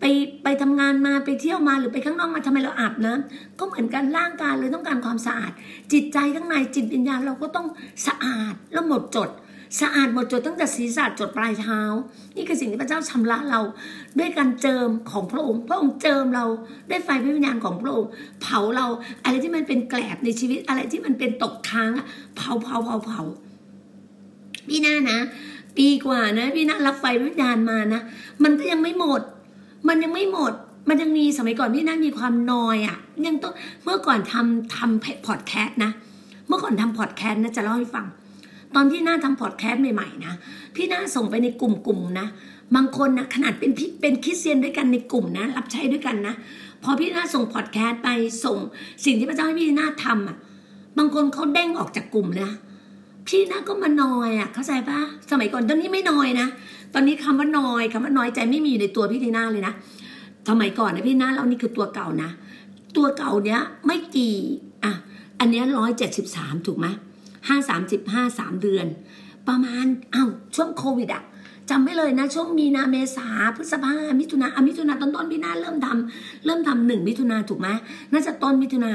[0.00, 0.04] ไป
[0.44, 5.52] ไปทำงานมาไปเที่ยวมาหรือไปข้างนอกมาทำไมเราอาบน้ำก็เหมือนกันร่างกายเลยต้องการความสะอาด
[5.92, 7.66] จิตใจข้างในจิตวิญญาณเราก็ต้อง
[8.06, 9.30] สะอาดแล้วหมดจด
[9.80, 11.80] สะอาดหมดจดตั้งแต่ศีรษะจดปลายเท้า
[12.36, 13.60] นี่คือสิ่งที่พระเจ้าชำระเรา
[14.18, 16.44] ด้วยการเจิมของพระองค์ พระองค์เจิมเรา
[16.90, 18.10] ด้วยไฟพระวิญญาณของพระองค์
[18.42, 18.86] เผาเรา
[19.24, 21.90] อะไรที่มันเป็นแกลบในชีวิตอะไรที่มันเป็นตกค้าง
[22.36, 23.22] เผาเผาเผาเผา
[24.68, 25.18] พี่หน้านะ
[25.76, 28.00] ปีกว่านะพี่หน้ารับไฟวิญญาณมานะ
[28.44, 29.22] มันก็ยังไม่หมด
[29.88, 30.52] มันยังไม่หมด
[30.88, 33.52] มันยังมีสมัยก่อนพี่หน้ามีความนอยอะ่ะ ยังต้อง
[33.84, 35.90] เมื่อก่อนทำทำพอดแคสต์นะ
[36.48, 38.06] เมื่อก่อนทำพอดแคสต์นะจะเล่าให้ฟัง
[38.76, 40.34] ตอนที่น้าทำพอดแคสต์ใหม่ๆนะ
[40.76, 42.26] พี่น้าส่งไปในกลุ่มๆนะ
[42.74, 46.34] บางคนนะขนาดเป็นเป็นคริสเตียนด้วยกันในกลุ่มนะ รับใช้ด้วยกันนะ
[46.82, 48.08] พอพี่น้าส่งพอดแคสต์ไป
[48.44, 48.58] ส่ง
[49.04, 50.36] สิ่งที่พระเจ้าให้พี่น้าทำอะ
[50.98, 52.50] บางคนเขาเด้งออกจากกลุ่มนะ
[53.28, 56.46] พี่น้าก็มานอยอะเข้าใจปะสมัยก่อนตอนนี้ไม่นอยนะ
[56.94, 59.74] ตอนนี้คำว่านอยคำว่าน้อยใจไม่มีอยู่ในตัวพี่ทีน่าเลยนะ
[60.48, 62.30] สมัยก่อนนะพี่น้าเรานี่คือตัวเก่านะ
[62.96, 64.36] ตัวเก่าเนี้ยไม่กี่
[64.84, 64.92] อะ
[65.40, 66.86] อันเนี้ยร้อยเจ็ดสิบสามถูกไหม
[67.48, 68.86] ห้าสามสิบห้าสามเดือน
[69.48, 71.22] ประมาณอ้าวช่วงโควิดอะ
[71.70, 77.68] จำไม่เลยนะ ช่วงมีนาเมษาพฤษภามิถุนาอมิถุนาต้นต้นพี่นาเริ่มทำเริ่มทำหนึ่งมิถุนาถูกไหม
[78.12, 78.92] น่าจะต้นมิถุนา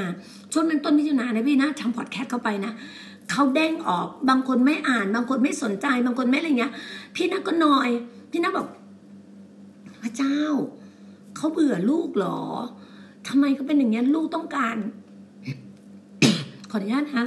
[0.52, 2.72] ช่วงนั้นต้นมิถุนานะพี่นะทำพอดแคสต์เข้าไปนะ
[3.30, 6.72] เขาเด้งออกบางคนไม่อ่าน บางคนไม่สนใจ บางคนไม่อะไรเงี้ย
[7.14, 7.88] พี่นาก็นอย
[8.30, 8.66] พี่นาบอก
[10.02, 10.38] พระเจ้า
[11.36, 12.38] เขาเบื่อลูกหรอ
[13.28, 14.76] ทำไมเขาเป็นอย่างนี้ยลูกต้องการ
[16.70, 17.26] ขออนุญาตนะ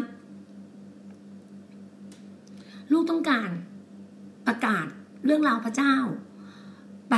[2.92, 3.50] ลูกต้องการ
[4.48, 4.86] ประกาศ
[5.26, 5.96] เรื่องราวพระเจ้า
[7.12, 7.16] ไป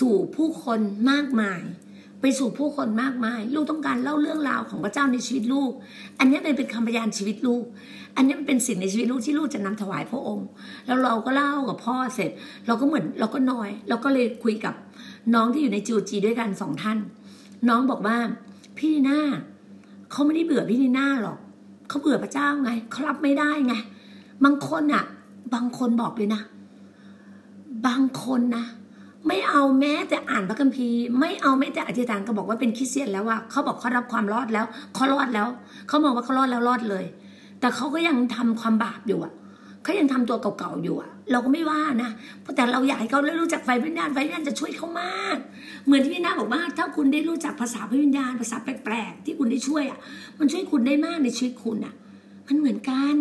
[0.00, 0.80] สู่ผู้คน
[1.10, 1.62] มากมาย
[2.20, 5.72] ไปสู่ผู้คนมากมาย ลูกต้องการเล่าเรื่องราวของพระเจ้าในชีวิตลูก
[6.18, 7.64] อันนี้เป็นคำพยานชีวิตลูก
[8.16, 10.46] อันนี้มันเป็นสิ่งในชีวิตลูกที่ลูกจะนำถวายพระองค์
[10.86, 12.30] แล้วเราก็เล่ากับพ่อเสร็จ
[12.66, 14.74] เราก็เหมือนเราก็นอย เราก็เลยคุยกับ
[15.34, 16.98] น้องที่อยู่ในจูจีด้วยกันสองท่าน
[17.68, 18.18] น้องบอกว่า
[18.78, 19.20] พี่นีน่า
[20.10, 21.38] เขาไม่ได้เบื่อพี่นีน่าหรอก
[21.88, 23.74] เขาเบื่อพระเจ้าไงเขารับไม่ได้ไง
[24.44, 25.04] บางคนอะ
[25.54, 26.42] บางคนบอกเลยนะ
[27.86, 28.64] บางคนนะ
[29.28, 35.48] ไม่เอาแม้แต่อ่านพระคัมภีร์ ไม่เอาแม้แต่อธิษฐานก็บอกว่าเป็นคริสเตียนแล้วว่าเขาบอกเขารับความรอดแล้วเขารอดแล้ว
[35.88, 37.04] เขามองว่าเขารอดแล้วรอดเลย
[37.60, 39.32] แต่เขาก็ยังทำความบาปอยู่อะ
[39.82, 42.10] เขายังทำตัวเก่าๆอยู่อะเราก็ไม่ว่านะ
[42.56, 45.38] แต่เราอยากให้เขาได้รู้จักไฟวิญญาณไฟวิญญาณจะช่วยเขามาก
[45.86, 49.98] เหมือนที่พี่นาบอกว่าถ้าคุณได้รู้จักภาษาพระวิญญาณภาษาแปลกๆที่คุณได้ช่วยอะ
[50.38, 51.94] มันช่วยคุณได้มากในชีวิตคุณอะ
[52.50, 53.14] มันเหมือนกัน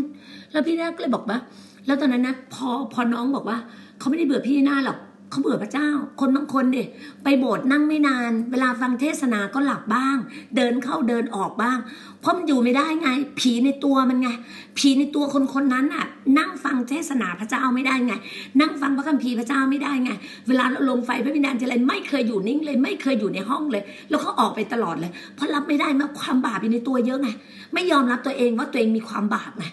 [0.51, 1.37] แล้วพี่นาก็เลยบอกว่า
[1.85, 3.57] แล้วตอนนั้นนะพอพอน้องบอกว่า
[3.99, 4.97] เขาไม่ได้เบื่อพี่นาหรอก
[5.29, 5.89] เขาเบื่อพระเจ้า
[6.19, 6.83] คนบางคนเด็
[7.23, 10.17] ไปโบสถ์นั่งไม่นาน เวลาฟังเทศนาก็หลับบ้าง
[10.55, 11.77] เดินเข้าเดินออกบ้าง
[12.21, 14.29] เพราะมันอยู่ไม่ได้ไง ผีในตัวมันไง
[14.77, 16.05] ผีในตัวคนคนนั้นอะ
[16.37, 18.13] นั่งฟังเทศนาพระเจ้าไม่ได้ไง
[18.61, 20.11] นั่งฟังพระคัมภีร์พระเจ้าไม่ได้ไง
[20.47, 27.29] เวลาเราลงไฟพระวิญญาณจะอะไรไม่เคยอยู่นิ่งเลย ไม่เคยอยู่ในห้องเลย แล้วเขาออกไปตลอดเลย เพราะรับไม่ได้มาความบาปอยู่ในตัวเยอะไง
[27.73, 29.65] ไม่ยอมรับตัวเองว่าตัวเองมีความบาปไง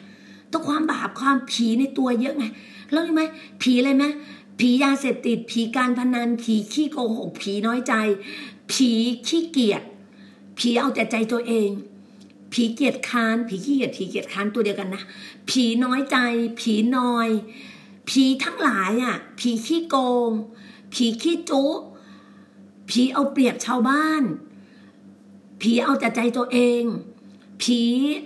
[0.53, 2.47] ตัวความบาปความผีในตัวเยอะไง
[2.93, 3.23] แล้วรู้ไหม
[3.63, 4.05] ผีอะไรไหม
[4.59, 7.95] ผียาเสพติด ผีการพนัน ผีขี้โกหก ผีน้อยใจ
[8.73, 8.91] ผี
[9.27, 9.83] ขี้เกียจ
[10.59, 11.71] ผีเอาแต่ใจตัวเอง
[12.53, 15.03] ผีเกียจค้าน ผีขี้เกียจ ผีเกียจค้านตัวเดียวกันนะ
[15.51, 16.17] ผีน้อยใจ
[16.61, 17.29] ผีนอย
[18.09, 19.97] ผีทั้งหลายอะ ผีขี้โก
[20.29, 20.31] ง
[20.95, 21.65] ผีขี้จุ
[22.89, 24.23] ผีเอาเปรียบชาวบ้าน
[25.61, 26.83] ผีเอาแต่ใจตัวเอง
[27.63, 27.81] ผี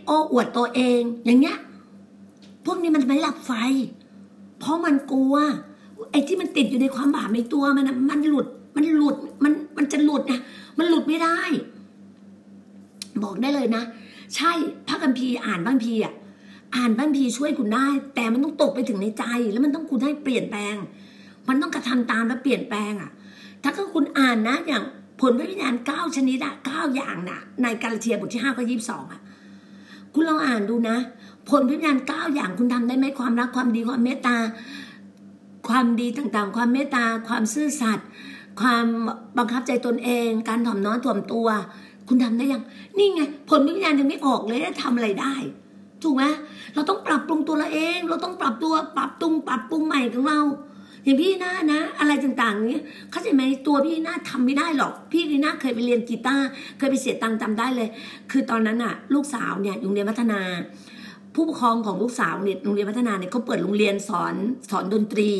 [0.06, 1.58] โอ้อวดตัวเอง อย่างเงี้ย
[2.64, 3.52] พวกนี้มันไม่หลับไฟ
[4.58, 5.36] เพราะมันกลัว
[6.10, 8.46] ไอ้ที่มันติดอยู่ในความบาปในตัวมันมันหลุด
[8.76, 10.40] มันหลุด มันมันจะหลุดนะ
[10.78, 11.38] มันหลุดไม่ได้
[13.22, 13.82] บอกได้เลยนะ
[14.36, 14.52] ใช่
[14.88, 16.14] พระคัมภีร์อ่านบางพีอะ
[16.76, 20.76] อ่านบางพีช่วยคุณได้ แต่มันต้องตกไปถึงในใจ แล้วมันต้องคุณให้เปลี่ยนแปลง
[21.48, 23.10] มันต้องกระทำตามแล้วเปลี่ยนแปลงอะ
[23.62, 24.84] ถ้าคุณอ่านนะ อย่าง
[25.20, 29.20] ผลพระวิญญาณเก้าชนิดอะเก้าอย่างน่ะ ในกาลเทียบทที่ห้าข้อยี่สิบสองอะ
[30.14, 30.96] คุณลองอ่านดูนะ
[31.50, 34.36] ผลพระวิญญาณเก้าอย่างคุณทำได้ไหมความรักความดีความเมตตา
[35.70, 38.06] ความดีต่างๆ ความเมตตา ความซื่อสัตย์
[38.60, 38.86] ความ
[39.38, 41.48] บังคับใจตนเอง การถ่อมน้อมถ่อมตัว
[42.08, 42.62] คุณทำได้ยัง
[42.98, 45.34] นี่ไงผลวิญญาณยังไม่ออกเลยจะทำอะไรได้
[46.02, 46.24] ถูกไหม
[46.74, 50.40] เราต้องปรับปรุงตัวเราเอง เราต้องปรับตัวปรับปรุงปรับปรุงใหม่ของเรา
[51.04, 56.46] อย่างพี่หน้านะ อะไรต่างๆเนี้ยเข้าใจไหมตัวพี่หน้าทำไม่ได้หรอก พี่พี่หน้าเคยไปเรียนกีตาร์
[56.78, 57.88] เคยไปเสียตังค์จำได้เลย
[58.30, 60.40] คือตอนนั้นอะลูกสาวเนี่ยโรงเรียนพัฒนา
[61.34, 64.34] ผู้ปกครองของลูกสาวเนี่ยโรงเรียนพัฒนาเนี่ยเขาเปิดโรงเรียนสอน
[64.70, 65.30] สอนดนตรี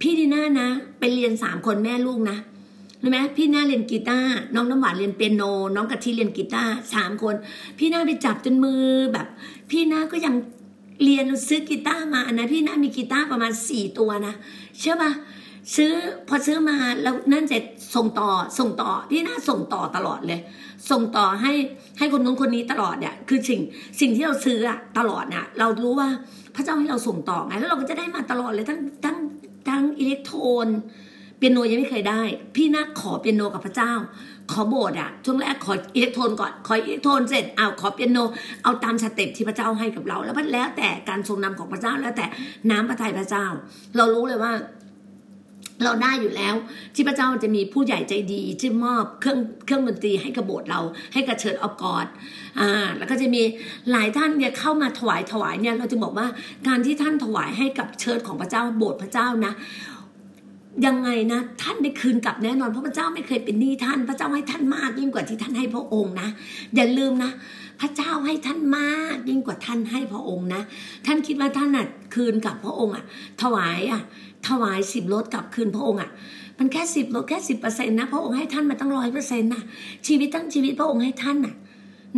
[0.00, 2.36] พี่ดีน่านะไปเรียนสามคนแม่ลูกนะ
[3.02, 5.42] รู้ไหมพี่หน่าเรียนกีตาร์น้องน้ำหวานเรียนเปียโน
[5.76, 7.34] น้องกะทิเรียนกีตาร์สามคน
[7.78, 9.26] พี่หน่าไปจับจนมือแบบ
[9.70, 10.34] พี่หน่าก็ยัง
[11.04, 14.34] เรียนซื้อกีตาร์มานะพี่หน่ามีกีตาร์ประมาณสี่ตัวนะ
[14.78, 15.10] เชื่อปะ
[15.76, 15.92] ซื้อ
[16.28, 17.62] พอซื้อมาแล้วนั่นเสร็จ
[17.94, 18.28] ส่งต่อ
[18.58, 20.40] ส่งต่อพี่นาส่งต่อตลอดเลย
[20.90, 21.52] ส่งต่อให้
[21.98, 23.60] ให้คนนู้นคนนี้ตลอดเนี่ยคือสิ่ง
[24.00, 26.08] สิ่งที่เราซื้ออะตลอดน่ะเรารู้ว่า
[26.54, 29.16] พระเจ้าให้เราส่งต่อไงแล้วเราก็จะได้มาตลอดเลยทั้งทั้ง
[29.68, 30.68] ทั้งอิเล็กโทรน
[31.38, 32.22] เปียโนยังไม่เคยได้
[32.56, 33.92] พี่นาขอเปียโนกับพระเจ้า
[34.52, 38.18] ขอโบสถ์อะช่วงแรกขออิเล็กโทรนก่อนขออิเล็กโทรนเสร็จเอาขอเปียโน
[38.62, 42.26] เอาตามสเต็ปที่พระเจ้าให้กับเรา แล้วแล้วแต่การทรงนำของพระเจ้าแล้วแต่
[42.70, 43.46] น้ำพระทัยพระเจ้า
[43.96, 44.52] เรารู้เลยว่า
[45.84, 46.54] เราได้อยู่แล้ว
[46.94, 50.80] ที่พระเจ้าจะมีผู้ใหญ่ใจดีที่มอบเครื่องเครื่องดนตรีให้กระโบสเรา
[51.12, 52.06] ให้กระเชิดออกกอด
[52.60, 53.42] อ่าแล้วก็จะมี
[53.90, 56.26] หลายท่านเนี่ยเข้ามาถวายถวายเนี่ยเราจะบอกว่า
[56.66, 59.52] การที่ท่านถวายให้กับเชิดของพระเจ้าโบสถ์พระเจ้านะ
[60.86, 66.28] ยังไงนะท่านได้คืนกลับแน่นอนเพราะพระเจ้าไม่เคยเป็นหนี้ท่าน พระเจ้าให้ท่านมากยิ่งกว่าที่ท่านให้พระองค์นะ
[66.74, 67.30] อย่าลืมนะ
[67.80, 70.62] พระเจ้าให้ท่านมากยิ่งกว่าท่านให้พระองค์นะ
[71.06, 73.04] ท่านคิดว่าท่านน่ะคืนกับพระองค์อะ
[73.42, 74.02] ถวายอะ
[74.46, 76.10] ถวายสิบรถกลับคืนพระองค์อะ
[76.58, 79.62] มันแค่สิบรถแค่สิบเปอร์เซ็นต์นะพระองค์ให้ท่านมาตั้งร้อยเปอร์เซ็นต์นะ
[80.06, 81.54] ชีวิตตั้งชีวิตพระองค์ให้ท่านน่ะ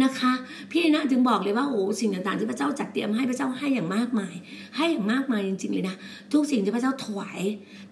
[0.03, 0.33] นะคะ
[0.71, 4.35] พี่นะถึงบอกเลยว่าโอ้สิ่งต่างๆที่พระเจ้าจัดเตรียมให้พระเจ้าให้อย่างมากมาย
[4.77, 5.97] ให้อย่างมากมายจริงๆเลยนะ
[6.33, 7.41] ทุกสิ่งที่พระเจ้าถวาย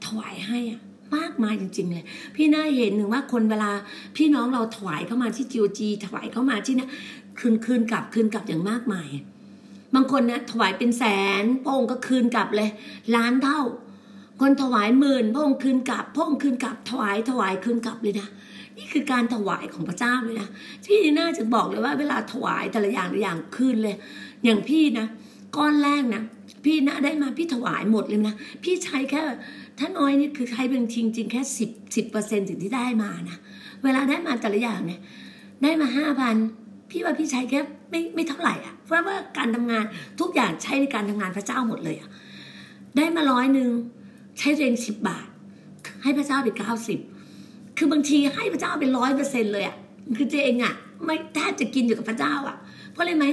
[0.06, 0.80] ถวายให้อะ
[1.16, 2.04] มากมายจริง ๆ เลย
[2.36, 3.70] พี่น่าเห็นหนึ่งว่าคนเวลา
[4.16, 6.86] พี่น้องเราถวายเข้ามาที่จีโอจีถวายเข้ามาที่นี่
[7.38, 9.08] คืนคืนกลับคืนกลับอย่างมากมาย
[9.94, 11.04] บางคนนะถวายเป็นแส
[11.42, 12.70] นพระองค์ก็คืนกลับเลย
[13.14, 13.60] ล้านเท่า
[14.40, 18.28] คนถวายหมื่นพระองค์คืนกลับพระองค์คืนกลับถวายถวายคืนกลับเลยนะ
[18.78, 20.48] นี่คือการถวายของพระเจ้าเลยนะ
[20.86, 23.96] พี่น่าจะบอกเลยว่าเวลาถวายแต่ละอย่างแต่ละอย่างคืนเลย
[24.44, 25.06] อย่างพี่นะ
[25.56, 26.22] ก้อนแรกนะ
[26.64, 29.20] พี่นะได้มาพี่ถวายหมดเลยนะพี่ใช้แค่
[29.78, 33.36] ถ้าน้อยนี่คือใช้เป็นจริงจริงแค่สิบสิบเปอร์เซ็นต์สิ่งที่ได้มานะ
[33.84, 35.00] เวลาได้มาแต่ละอย่างเนี่ย
[35.62, 36.36] ได้มาห้าพัน
[36.90, 39.84] พี่ว่าพี่ใช้แค่ไม่ไม่เท่าไหร่อะเพราะว่าการทำงาน
[40.20, 42.10] ทุกอย่างใช้ในการทำงานพระเจ้าหมดเลยอะ
[42.96, 43.70] ได้มาร้อยหนึ่ง
[44.38, 45.26] ใช้เองสิบบาท
[46.02, 46.98] ให้พระเจ้าไปเก้าสิบ
[47.78, 49.76] คือบางทีให้พระเจ้าเป็นร้อยเปอร์เซ็นเลยอะ
[50.16, 50.74] คือเจเองอะ
[51.04, 52.56] ไม่แทบจะกินอยู่กับพระเจ้าอะ
[52.92, 53.26] เพราะอะไรไหม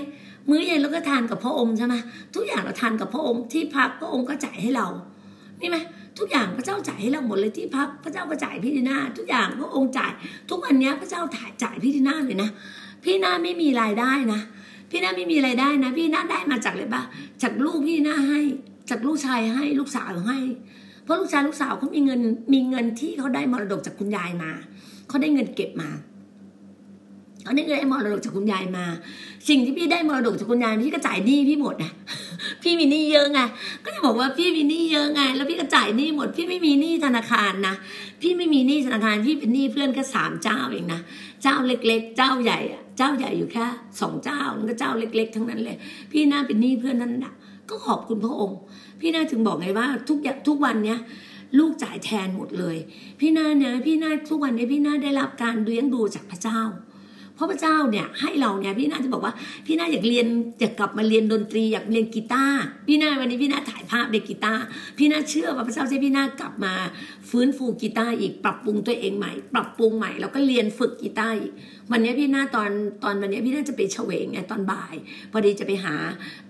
[0.49, 1.95] มื้อเย็นเราก็ทานกับพระองค์ใช่ไหม
[2.35, 4.87] ทุกอย่างเราทานกับพระองค์ที่พักพระองค์ก็จ่ายให้เรา
[5.61, 5.77] นี่ไหม
[6.19, 10.11] ทุกอย่างพระเจ้าจ่ายให้เราหมดเลยที่พักพระเจ้าก็จ่ายพี่ดีนาทุกอย่างพระองค์จ่าย
[10.49, 12.49] ทุกวันนี้พระเจ้าถ่ายจ่ายพี่ดีนาเลยนะ
[13.03, 14.39] พี่นาไม่มีรายได้นะ
[14.89, 17.03] พี่นาไม่มีรายได้นะ พี่นาได้มาจากเลยปะ
[17.41, 18.41] จากลูกพี่นาให้
[18.89, 20.39] จากลูกชายให้ลูกสาวให้
[21.05, 22.21] เพราะลูกชายลูกสาวเขามีเงิน
[22.53, 24.51] มีเงินที่เขาได้มรดกจากคุณยายมา
[25.07, 25.89] เขาได้เงินเก็บมา
[27.43, 28.85] เขาได้เงินมรดกจากคุณยายมา
[29.49, 31.91] สิ่งที่พี่ได้มรดกจากคุณยายพี่ก็จ่ายหนี้พี่หมดนะ
[32.63, 33.39] พี่มีหนี้เยอะไง
[33.83, 37.75] ก็จะบอกว่าพี่มีหนี้เยอะไง แล้วพี่ก็จ่ายหนี้หมด พี่ไม่มีหนี้ธนาคารนะ
[38.21, 41.01] พี่ไม่มีหนี้ธนาคารพี่เป็นหนี้เพื่อนแค่สามเจ้าเองนะ
[41.43, 43.65] เจ้าเล็ก ๆ เจ้าใหญ่อะเจ้าใหญ่อยู่แค่
[44.01, 45.77] สองเจ้าแล้วก็เจ้าเล็ก ๆ ทั้งนั้นเลย
[46.11, 47.33] พี่น่าเป็นหนี้เพื่อนนั่นแหละ
[47.69, 48.59] ก็ขอบคุณพระองค์
[48.99, 50.99] พี่นาถึงบอกไงว่าทุกทุกวันเนี้ย
[51.59, 52.77] ลูกจ่ายแทนหมดเลย
[53.19, 56.61] พี่นาเนี่ยพี่นาทุกวันนี้พี่นาได้รับการเลี้ยงดูจากพระเจ้า
[57.35, 59.33] เพราะพระเจ้าเนี่ยให้เราเนี่ยพี่นาจะบอกว่า
[59.65, 60.27] พี่นาอยากเรียน
[60.59, 64.63] อยากกลับมาเรียนดนตรีอยากเรียนกีตาร์พี่นาวันนี้พี่นาถ่ายภาพเด็กกีตาร์
[64.97, 66.73] พี่นาเชื่อว่าพระเจ้าจะพี่นากลับมา
[67.29, 71.53] ฟื้นฟูกีตาร์อีกปรับปรุงตัวเองใหม่ ปรับปรุงใหม่แล้วก็เรียนฝึกกีตาร์อีก
[71.91, 72.71] วันนี้พี่นาตอน
[73.03, 74.95] ตอนวันนี้พี่นาจะไปเฉวงไงตอนบ่าย
[75.31, 75.95] พอดีจะไปหา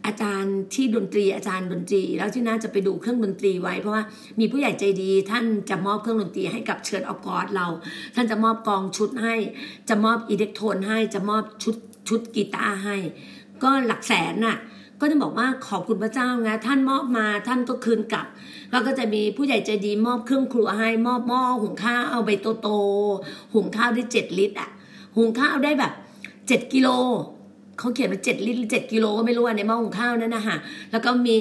[0.06, 4.04] อาจารย์ที่ดนตรีอาจารย์ดนตรี แล้วที่น่าจะไปดูเครื่องดนตรีไว้ เพราะว่า
[4.40, 7.68] มีผู้ใหญ่ใจดี ท่านจะมอบเครื่องดนตรีให้กับเชิญออกอดเรา
[8.16, 9.36] ท่านจะมอบกองชุดให้
[9.90, 11.76] จะมอบอิเล็กโทรนให้จะมอบชุด
[12.08, 12.96] ชุดกีตาร์ให้
[13.64, 14.58] ก็หลักแสนน่ะ
[15.00, 18.28] ก็จะบอกว่าขอบคุณพระเจ้าไงท่านมอบมาท่านก็คืนกลับ
[18.72, 22.68] แล้วก็จะมีผู้ใหญ่ใจดีมอบเครื่องครัวให้มอบหม้อหุงข้าวเอาใบโตโต
[23.54, 24.70] หุงข้าวได้เจ็ดลิตรอะ
[25.16, 25.92] หุงข้าวได้แบบ
[26.48, 26.90] เจ็ดกิโล
[27.80, 30.58] เขาเขียนว่าเจ็ดลิตรเจ็ดกิโลก็ไม่รู้ในหม้อหุงข้าวนั่นนะคะ
[30.92, 31.36] แล้วก็มี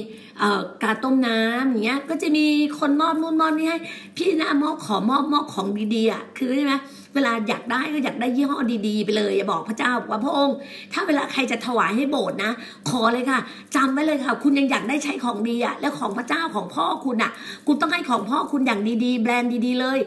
[0.82, 2.46] กาต้มน้ำอย่างเงี้ย ก็จะมี
[2.78, 3.78] คนมอบนู่นมอบนี่ให้
[4.16, 6.74] พี่นะมอบขอมอบมอบของดีๆอะคือใช่ไหม
[7.14, 10.56] เวลาอยากได้ก็อยากได้ยี่ห้อดีๆ ไปเลยอย่าบอกพระเจ้าบอกว่าพระองค์
[10.92, 12.52] ถ้าเวลาใครจะถวายให้โบสถ์นะ
[12.88, 13.40] ขอเลยค่ะ
[13.76, 17.32] จำไว้เลยค่ะ คุณยังอยากได้ใช้ของดีอะแล้วของพระเจ้าของพ่อคุณอะ
[17.66, 19.98] คุณต้องให้ของพ่อคุณอย่างดีๆ แบรนด์ดีๆเลย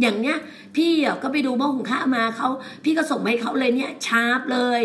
[0.00, 0.36] อย่างเนี้ย
[0.76, 2.48] พี่ก็ไปดูหม้อหุงข้ามาเขา
[2.84, 4.82] พี่ก็ส่งให้เขาเลยเนี่ยชาร์ปเลย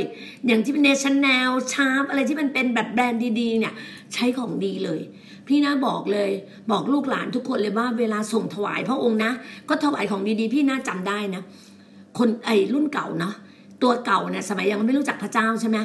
[0.47, 3.73] อย่างที่เป็น National Sharp อะไรที่มันเป็นแบบแบรนด์ดีๆ เนี่ย
[4.13, 5.01] ใช้ของดีเลย
[5.47, 6.31] พี่นะบอกเลย
[6.71, 9.31] บอกลูกหลานทุกคนเลยว่าเวลาส่งถวายพระองค์นะ
[9.69, 11.41] ก็ถวายของดีๆ พี่น่าจำได้นะ
[12.17, 13.35] คนไอ้รุ่นเก่าเนาะ
[13.81, 15.77] ตัวเก่าเนี่ยสมัยยังไม่รู้จักพระเจ้าใช่ไหม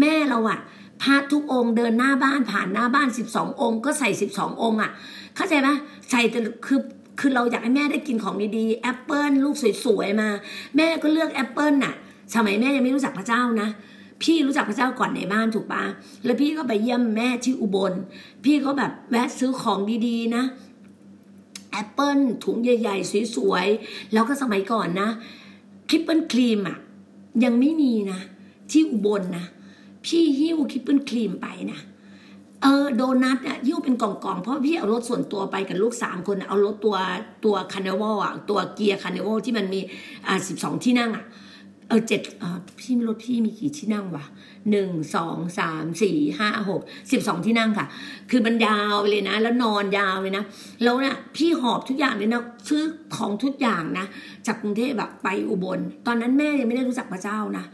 [0.00, 0.58] แม่เราอะ
[1.02, 4.90] พระทุกองค์เดินหน้าบ้านผ่านหน้าบ้านสิบสององค์ ก็ใส่สิบสององค์อะ
[5.36, 5.68] เข้าใจไหม
[6.10, 6.80] ใส่แต่คือ
[7.20, 10.28] คือเราอยากให้แม่ได้กินของดีๆแอปเปิลลูกสวยๆมา
[10.76, 11.94] แม่ก็เลือกแอปเปิลน่ะ
[12.34, 13.68] สมัยแม่ยังไม่รู้จักพระเจ้านะ
[14.22, 15.84] พี่รู้จักพระเจ้าก่อนในบ้านถูกปะ
[16.24, 17.92] แล้วพี่ก็ไปเยี่ยมแม่ที่อุบล
[18.44, 20.44] พี่ก็แบบแวะซื้อของดีๆนะ
[21.72, 25.08] แอปเปิลถุงใหญ่ ๆ สวยๆแล้วก็สมัยก่อนนะ
[25.90, 26.78] Krispy Kreme อะ
[27.44, 28.20] ยังไม่มีนะ
[28.70, 29.46] ที่อุบลนะ
[30.04, 31.80] พี่หิ้ว Krispy Kreme ไปนะ
[32.62, 36.96] เออโดนัทอะหิ้วเป็นกล่องๆ เพราะพี่เอารถส่วนตัวไปกับลูกสามคนเอารถตัว
[37.44, 39.80] ตัว Carnival อะตัว Kia Carnival ที่มันมี
[40.26, 41.24] อ่าสิบสองที่นั่งอะ
[41.88, 42.20] เออเจ็ด
[42.78, 44.24] พี่รถพี่มีกี่ที่นั่งวะ
[44.70, 47.86] หนึ่งสองสามสี่ห้าหกสิบสองที่นั่งค่ะ
[48.30, 50.44] คือมันยาวไปเลยนะ แล้วนอนยาวเลยนะ
[50.82, 52.82] แล้วเนี่ยพี่หอบทุกอย่างเลยนะซื้อ
[53.16, 54.06] ของทุกอย่างนะ
[54.46, 57.64] จากกรุงเทพแบบไปอุบล ตอนนั้นแม่ยังไม่ได้รู้จักพระเจ้านะ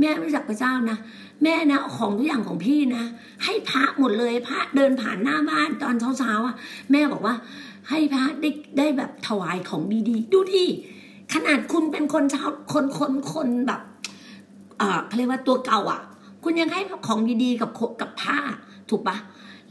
[0.00, 0.96] แม่ไม่รู้จักพระเจ้านะ
[1.42, 3.04] แม่นะของทุกอย่างของพี่นะ
[3.44, 6.54] ให้พระหมดเลยพระเดินผ่านหน้าบ้านตอนเช้าๆอะ
[6.92, 7.34] แม่บอกว่า
[7.88, 10.66] ให้พระได้ได้แบบถวายของดีๆ ดูดิ
[11.34, 13.80] ขนาดคุณเป็นคนชาวคนคนคนแบบ
[14.80, 16.00] อ่าเขาเรียกว่าตัวเก่าอะ
[16.44, 17.70] คุณยังให้ของดีๆกับ
[18.00, 18.38] กับผ้า
[18.90, 19.16] ถูกปะ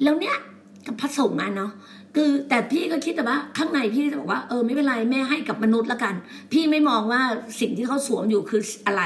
[0.04, 0.36] แล้วเนี้ย
[0.86, 1.72] กับพระสงฆ์อะเนาะ
[2.16, 6.14] คือแต่พี่ก็คิดแต่ว่าข้างในพี่จะบอกว่าเออไม่เป็นไรแม่ให้กับมนุษย์ละกัน
[6.52, 7.22] พี่ไม่มองว่า
[7.60, 9.02] สิ่งที่เขาสวมอยู่คืออะไร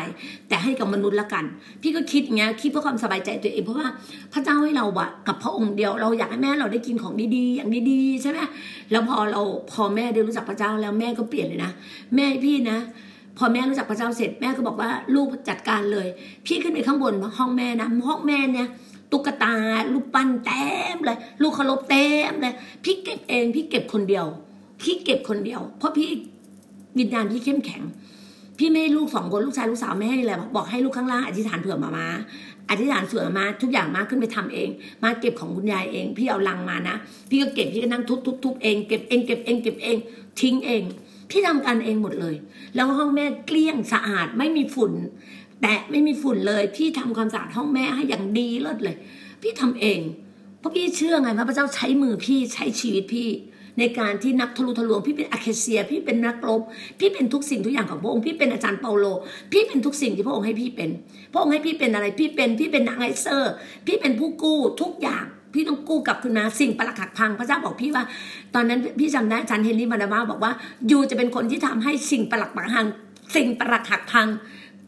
[0.48, 1.44] แต่ให้กับมนุษย์ละกัน
[1.82, 3.88] พี่ก็คิดอย่างเงี้ยคิดเพื่อความสบายใจตัวเองเพราะว่า
[4.34, 8.40] พระเจ้าให้เราอะกับพระองค์เดียวเราอยากให้แม่เราได้กินของดีๆ อย่างดีๆใช่ไหม
[8.92, 9.42] แล้วพอเรา
[9.72, 11.72] พอแม่ได้รู้จักพระเจ้าแล้วแม่ก็เปลี่ยนเลยนะ
[12.16, 12.78] แม่พี่นะ
[13.38, 16.08] พอแม่รู้จักพระเจ้าเสร็จแม่ก็บอกว่าลูกจัดการเลย
[16.46, 18.68] พี่ขึ้นไปข้างบนห้องแม่นะห้องแม่เนี่ย
[19.12, 19.56] ตุ๊กตา
[19.94, 22.54] ลูกปั้นเต็มเลย ลูกเคารพเต็มเลย
[22.84, 24.26] พี่เก็บเองพี่เก็บคนเดียว
[24.82, 26.10] พี่เก็บคนเดียว เพราะพี่
[26.98, 27.84] วิญญาณพี่เข้มแข็ง
[28.58, 32.08] พี่ไม่ให้ลูกสองคนลูกชายลูกสาวไม่ให้เลยบอกให้ลูกข้างล่างอธิษฐานเผื่อมามา
[32.70, 34.70] อธิษฐานเผื่อมาทุกอย่างมาขึ้นไปทำเอง
[35.04, 36.96] มาเก็บของคุณยายเอง พี่เอาลังมานะ
[37.30, 39.98] พี่ก็เก็บพี่ก็นั่งทุบทุบทุบเองเก็บเองเก็บเองเก็บเอง
[40.40, 40.84] ทิ้งเอง
[41.30, 42.36] พี่ทำการเองหมดเลย
[42.76, 44.92] แล้วห้องแม่เกลี้ยงสะอาดไม่มีฝุ่น
[45.62, 48.96] แต่ไม่มีฝุ่นเลย พี่ทำความสะอาดห้องแม่ให้อย่างดีเลิศเลย
[49.42, 50.00] พี่ทำเอง
[50.60, 53.30] เพราะพี่เชื่อไงว่าพระเจ้าใช้มือพี่ใช้ชีวิตพี่
[53.80, 56.62] ในการที่นักทะลุทะลวง พี่เป็นอะเคเซีย พี่เป็นนักรบ
[57.00, 59.06] พี่เป็นทุกสิ่งทุกอย่างของพระองค์ พี่เป็นอาจารย์เปาโล
[59.52, 60.90] พี่เป็นทุกสิ่งที่พระองค์ให้พี่เป็น
[61.32, 63.54] พระองค์ให้พี่เป็นอะไร พี่เป็น พี่เป็นนางเอสเธอร์
[63.88, 68.04] พี่เป็นผู้กู้ทุกอย่างพี่ต้องกู้กลับคืนมาสิ่งประหลักหักพังพระเจ้าบอกพี่ว่า
[68.56, 70.52] ตอนนั้นพี่จำได้อาจารย์เฮนรี่มาดามาบอกว่า
[70.92, 72.86] you จะเป็นคนที่ทำให้สิ่งประหลักหักพัง
[73.36, 74.28] สิ่งประหลักหักพัง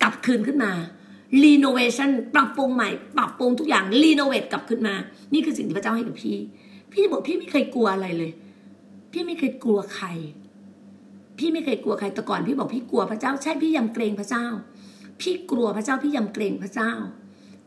[0.01, 0.71] กลับคืนขึ้นมา
[1.43, 4.95] renovation ปรับปรุงใหม่ ปรับปรุงทุกอย่าง renovate กลับขึ้นมา
[5.33, 6.37] นี่คือสิ่งที่พระเจ้าให้กับพี่
[6.93, 8.31] พี่บอกพี่ไม่เคยกลัวอะไรเลย
[9.11, 10.07] พี่ไม่เคยกลัวใคร
[11.39, 14.45] พี่ไม่เคยกลัวใครแต่ก่อนพี่บอกพี่กลัวพระเจ้า ใช่พี่ยำเกรงพระเจ้า
[15.21, 16.91] พี่กลัวพระเจ้าพี่ยำเกรงพระเจ้า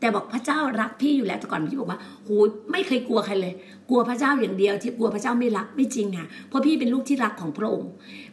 [0.03, 2.29] แต่บอกพระเจ้ารักพี่อยู่แล้วแต่ก่อนพี่บอกว่าโห
[2.71, 3.53] ไม่เคยกลัวใครเลย
[3.89, 7.89] กลัวพระเจ้าอย่างเดียว ที่กลัวพระเจ้าไม่รักไม่จริงค่ะเพราะพี่เป็นลูกที่รักของพระองค์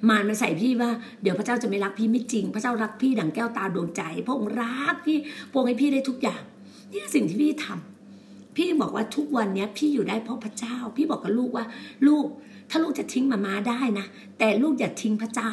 [0.08, 0.90] มารมาใส่พี่ว่า
[1.22, 5.16] เดี๋ยวพระเจ้าจะไม่รักพี่ไม่จริง พระเจ้ารักพี่ดังแก้วตาดวงใจ พระองค์รักพี่
[5.50, 6.42] พระองค์ให้พี่ได้ทุกอย่าง
[6.90, 11.64] นี่คือสิ่งที่พี่ทำพี่บอกว่าทุกวันนี้พี่อยู่ได้เพราะพระเจ้า พี่บอกกับลูกว่า
[12.06, 12.26] ลูก
[12.70, 14.06] ถ้าลูกจะทิ้งมามาได้นะ
[14.38, 15.52] แต่ลูกอย่าทิ้งพระเจ้า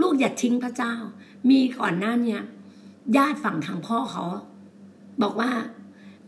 [0.00, 0.94] ลูกอย่าทิ้งพระเจ้า
[1.50, 2.36] มีก่อนหน้านี้
[3.16, 4.24] ญาติฝั่งทางพ่อเขา
[5.22, 5.50] บอกว่า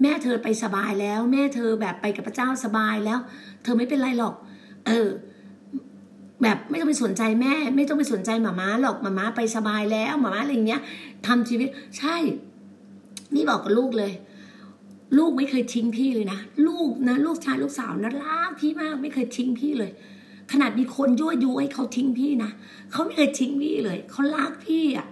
[0.03, 3.19] แม่เธอไปสบายแล้ว แม่เธอแบบไปกับพระเจ้าสบายแล้ว
[3.63, 4.35] เธอไม่เป็นไรหรอก
[4.87, 5.09] เออ
[6.43, 10.81] แบบไม่ต้องไปสนใจแม่ ไม่ต้องไปสนใจหมาม้าหรอกหมาม้าไปสบายแล้วหมาม้าอะไรเงี้ย
[11.27, 11.69] ทำชีวิต
[11.99, 12.17] ใช่
[13.35, 14.13] นี่บอกกับลูกเลย
[15.19, 19.91] ลูกไม่เคยทิ้งพี่เลยนะลูกนะลูกชายลูกสาวนะรักพี่มากไม่เคยทิ้งพี่เลย
[20.53, 22.51] ขนาดมีคนยั่วยุให้เขาทิ้งพี่นะ
[22.91, 25.07] เขาไม่เคยทิ้งพี่เลย เขารักพี่อะ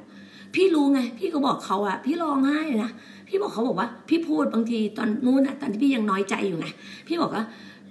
[0.55, 2.91] พี่รู้ไง พี่ก็บอกเขาอะ พี่ร้องไห้นะ
[3.29, 6.67] พี่บอกเขาบอกว่า พี่พูดบางทีตอนนู้นอะตอนที่พี่ยังน้อยใจอยู่ไง
[7.07, 7.45] พี่บอกว่า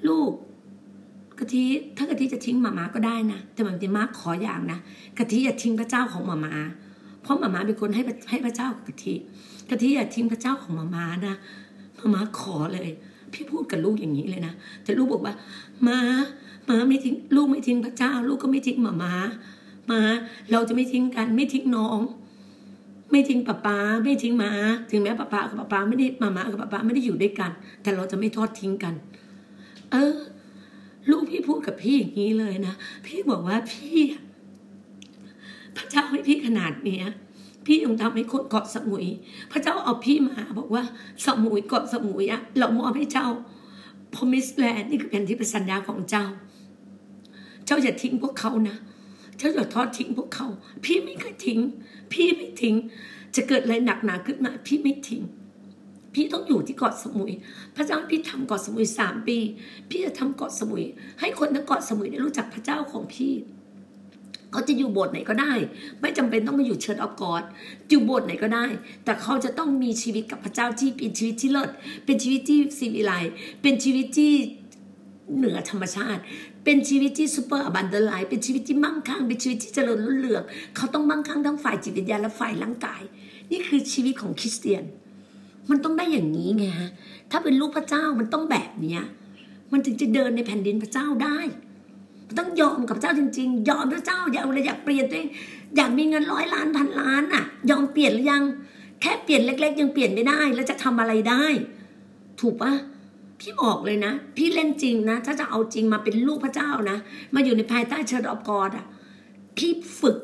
[0.07, 0.31] ลูก
[1.39, 1.63] กะทิ
[1.97, 4.79] ถ้ากะทิจะทิ้งหมามาก็ได้นะแต่บางทีมาขออย่างนะ
[5.17, 6.53] กะทิอย่าทิ้งพระเจ้าของหมามา
[7.21, 9.15] เพราะหมามาเป็นคนให้ให้พระเจ้ากับกะทิ
[9.69, 11.35] กะทิอย่าทิ้งพระเจ้าของหมามานะ
[11.97, 12.89] หมามาขอเลย
[13.33, 15.33] พี่พูดกับลูกอย่างนี้เลยนะแต่ลูกบอกว่า
[15.88, 15.99] มา
[16.69, 19.13] มาไม่ทิ้งลูกไม่ทิ้งพระเจ้า ลูกก็ไม่ทิ้งหมามา
[19.91, 20.01] มา
[20.51, 21.99] เราจะไม่ทิ้งกันไม่ทิ้งน้อง
[23.12, 24.51] ไม่ทิ้งป้าป้าไม่ทิ้งมา
[24.89, 27.51] ถึงแม้ป้าป้ากับป้าป้าไม่ได้มามากับป้าป้าไม่ได้อยู่ด้วยกัน
[27.82, 28.93] แต่เราจะไม่ทอดทิ้งกัน
[29.91, 30.16] เออ
[31.10, 32.74] ลูกพี่พูดกับพี่อย่างนี้เลยนะ
[33.05, 33.99] พี่บอกว่าพี่
[35.78, 37.05] พระเจ้าให้พี่ขนาดเนี้ย
[37.66, 39.05] พี่ยังทำให้คนเกาะสมุย
[39.51, 40.84] พระเจ้าเอาพี่มา บอกว่า
[41.26, 43.28] สมุยเกาะสมุยอะเรามอบให้เจ้า
[44.16, 46.26] พมิสแลนด์นี่คือแผ่นที่ป็นสัญญาของเจ้า
[47.66, 50.47] เจ้าอย่าทิ้งพวกเขานะเจ้าอย่าทอดทิ้งพวกเขา
[50.85, 51.59] พี่ไม่เคยทิ้ง
[52.13, 52.75] พี่ไม่ทิ้ง
[53.35, 55.21] จะเกิดอะไรหนักหนาขึ้นมา พี่ไม่ทิ้ง
[56.13, 57.31] พี่ต้องอยู่ที่เกาะสมุย
[57.75, 59.38] พระเจ้าพี่ทำเกาะสมุยสามปี
[59.89, 60.83] พี่จะทำเกาะสมุย
[61.19, 63.33] ให้คนทั้งเกาะสมุยได้รู้จักพระเจ้าของพี่
[64.51, 65.53] เขาจะอยู่โบสถ์ไหนก็ได้
[66.01, 67.43] ไม่จำเป็นต้องมาอยู่ Church of God
[67.89, 68.65] อยู่โบสถ์ไหนก็ได้
[69.03, 71.69] แต่เขาจะต้องมีชีวิตกับพระเจ้าที่เป็นชีวิตที่เลิศ
[72.05, 73.13] เป็นชีวิตที่ศิวิไลซ์
[73.61, 74.33] เป็นชีวิตที่
[75.38, 76.21] เหนือธรรมชาติ
[76.70, 80.43] เป็นชีวิตที่ super abundant life เป็นชีวิตที่มั่งคั่ง เป็นชีวิตที่เจริญรุ่งเรือง
[80.76, 83.01] เขาต้องมั่งคั่งทั้งฝ่ายจิตวิญญาณและฝ่ายร่างกาย
[83.51, 84.84] นี่คือชีวิตของคริสเตียน
[85.70, 86.89] มันต้องได้อย่างนี้ไงฮะ
[87.32, 89.03] ถ้าเป็นลูกพระเจ้ามันต้องแบบเนี้ย
[89.72, 91.39] มันถึงจะเดินในแผ่นดินพระเจ้าได้
[92.39, 95.30] ต้องยอมกับพระเจ้าจริง ๆ ยอมพระเจ้า อยากอะไรอยากเปลี่ยนตัวเอง
[95.76, 98.43] อยากมีเงินร้อยล้านพันล้านอะ ยอมเปลี่ยนหรือยัง
[99.01, 101.45] แค่เปลี่ยนเล็ก ๆ ยังเปลี่ยนไม่ได้ แล้วจะทำอะไรได้
[102.41, 102.74] ถูกปะ
[103.39, 106.97] พี่บอกเลยนะ พี่เล่นจริงนะ ถ้าจะเอาจริงมาเป็นลูกพระเจ้านะ
[107.35, 108.85] มาอยู่ในภายใต้เชิดออกกอดอะ
[109.57, 110.17] พี่ฝึก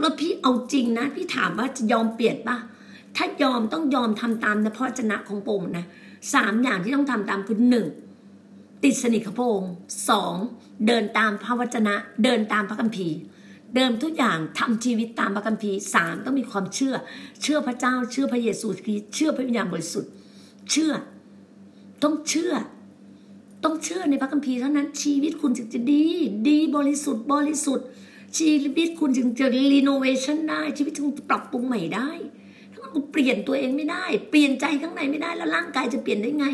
[0.00, 2.56] แล้วพี่เอาจริงนะ พี่ถามว่าจะยอมเปลี่ยนปะ
[3.16, 5.84] ถ้ายอมต้องยอมทำตามนะพระชนะของพระองนะ
[6.34, 7.86] สามอย่างที่ต้องทำตามคือหนึ่ง
[8.84, 9.72] ติดสนิทกับพระองค์
[10.08, 10.34] สอง
[10.86, 11.94] เดินตามพระวจนะ
[12.24, 13.16] เดินตามพระคัมภีร์
[13.74, 16.94] เดิมทุกอย่างทำชีวิตตามพระคัมภีร์สามต้องมีความเชื่อ
[17.42, 20.10] เชื่อพระเจ้า เชื่อพระเยซูคริสต์เชื่อพระวิญญาณบริสุทธิ์
[20.70, 20.92] เชื่อ
[22.02, 22.52] ต้องเชื่อ
[23.64, 26.04] ต้องเชื่อในพระคัมภีร์เท่านั้นชีวิตคุณจึงจะดี
[26.48, 27.86] ดีบริสุทธิ์บริสุทธิ์
[28.38, 32.10] ชีวิตคุณจึงจะรีโนเวชันได้ชีวิตคุณปรับปรุงใหม่ได้
[32.70, 36.46] ถ้าคุณเปลี่ยนตัวเองไม่ได้ เปลี่ยนใจข้างในไม่ได้แล้วร่างกายจะเปลี่ยนได้ไง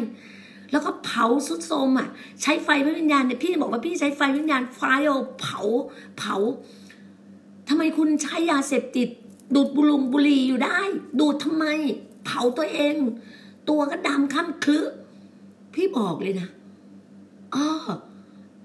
[0.70, 2.08] แล้วก็เผาสุดโทมอะ
[2.42, 5.60] ใช้ไฟวิญญาณเนี่ยพี่บอกว่าพี่ใช้ไฟวิญญาณไฟเอาเผา
[6.18, 6.36] เผา
[7.68, 9.08] ทำไมคุณใช้ยาเสพติด
[9.54, 10.80] ดูดบุหรุงบุหรี่อยู่ได้
[11.20, 11.64] ดูดทำไม
[12.24, 12.94] เผาตัวเอง
[13.68, 14.80] ตัวก็ดำค้ำคลึ
[15.74, 16.48] พี่บอกเลยนะ
[17.54, 17.66] อ๋อ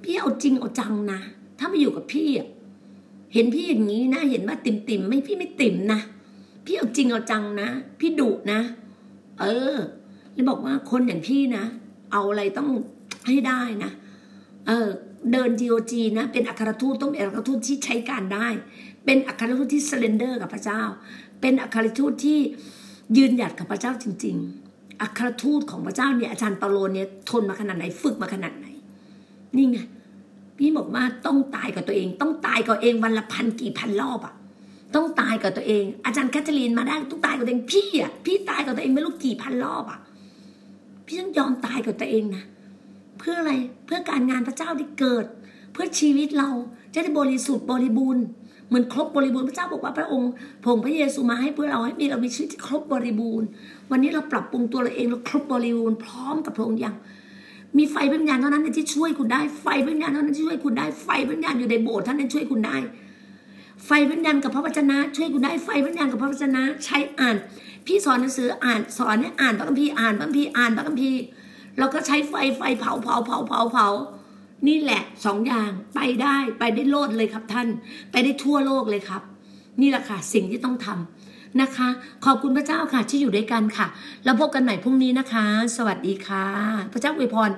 [0.04, 1.20] พี่เอาจริงเอาจังนะ
[1.60, 2.48] ถ้ามาอยู่กับพี่อะ
[3.34, 6.00] เห็นพี่อย่างนี้นะ เห็นว่าติ๋มติ๋มไม่พี่ไม่ติ๋มนะ
[6.66, 8.60] พี่เอาจริงเอาจังนะ พี่ดุนะ
[9.40, 9.46] เอ
[9.76, 9.78] อ
[10.34, 11.64] แล้วบอกว่าคนอย่างพี่นะ
[12.12, 12.70] เอาอะไรต้อง
[13.28, 13.92] ให้ได้นะ
[14.68, 14.88] เออ
[15.32, 18.48] เดิน GOG นะ เป็นอัครทูตต้องเป็นอัครทูตที่ใช้การได้
[19.06, 20.82] เป็นอัครทูตที่ surrender กับพระเจ้า
[21.42, 22.40] เป็นอัครทูตที่
[23.18, 24.69] ยืนหยัดกับพระเจ้าจริง ๆ
[25.02, 28.68] อัครทูตของพระเจ้าเนี่ยอาจารย์เปาโลเนี่ยทนมาขนาดไหนฝึกมาขนาดไหน
[29.56, 29.80] นี่ไง
[30.58, 34.34] พี่บอกว่าต้องตายกับตัวเอง ต้องตายกับเองวันละพันกี่พันรอบอะ
[34.96, 40.00] ต้องตายกับตัวเอง อาจารย์แคทเธอรีนมาได้ต้องตายกับตัวเองพี่อะพี่ตายกับตัวเองไม่รู้กี่พันรอบอะ
[41.06, 42.44] พี่ต้องยอมตายกับตัวเองนะ
[43.20, 43.54] เพื่ออะไร
[43.86, 45.26] เพื่อการงานพระเจ้าที่เกิด
[45.74, 46.50] เพื่อชีวิตเรา
[46.94, 48.26] จะได้บริสุทธิ์บริบูรณ์
[48.74, 50.32] มือนครบบริบูรณ์พระเจ้าบอกว่าพระองค์
[50.64, 53.48] พระองพระเยซูมาให้เพื่อเราให้มีเรามีชีวิตที่ครบบริบูรณ์
[53.92, 56.96] วันนี้เราปรับปรุงตัวเราเองเราครบบริบูรณ์พร้อมกับพระองค์อย่าง
[57.78, 62.78] มีไฟวิญญาณเท่านั้นที่ช่วยคุณได้ไฟวิญญาณเท่านั้นที่ช่วยคุณได้ไฟวิญญาณอยู่ในโบสถ์ท่านั้นช่วยคุณได้
[63.86, 67.36] ไฟวิญญาณกับพระวจนะ ช่วยคุณได้ไฟวิญญาณกับพระวจนะ ใช้อ่าน
[67.86, 71.20] พี่สอนหนังสืออ่านสอนเนี่ยอ่านพระคัมภีร์อ่านพระคัมภีร์อ่านพระคัมภีร์
[71.80, 73.88] เราก็ใช้ไฟไฟเผาเผาเผาเผาเผา
[74.68, 77.68] นี่แหละสองอย่างไปได้ไปได้โลดเลยครับท่าน
[78.12, 79.22] ไปได้ทั่วโลกเลยครับ
[79.82, 81.90] นี่แหละค่ะสิ่งที่ต้องทำนะคะ
[82.26, 83.88] ขอบคุณพระเจ้าค่ะที่อยู่ด้วยกันค่ะ
[84.24, 85.46] แล้วพบกันใหม่พรุ่งนี้นะคะ
[85.78, 86.46] สวัสดีค่ะ
[86.92, 87.50] พระเจ้าอวยพร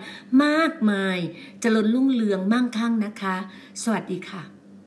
[0.43, 1.17] มากมาย
[1.61, 3.35] เจริญรุ่งเรืองมั่งคั่งนะคะ
[3.83, 4.50] สวัสดีค่ะ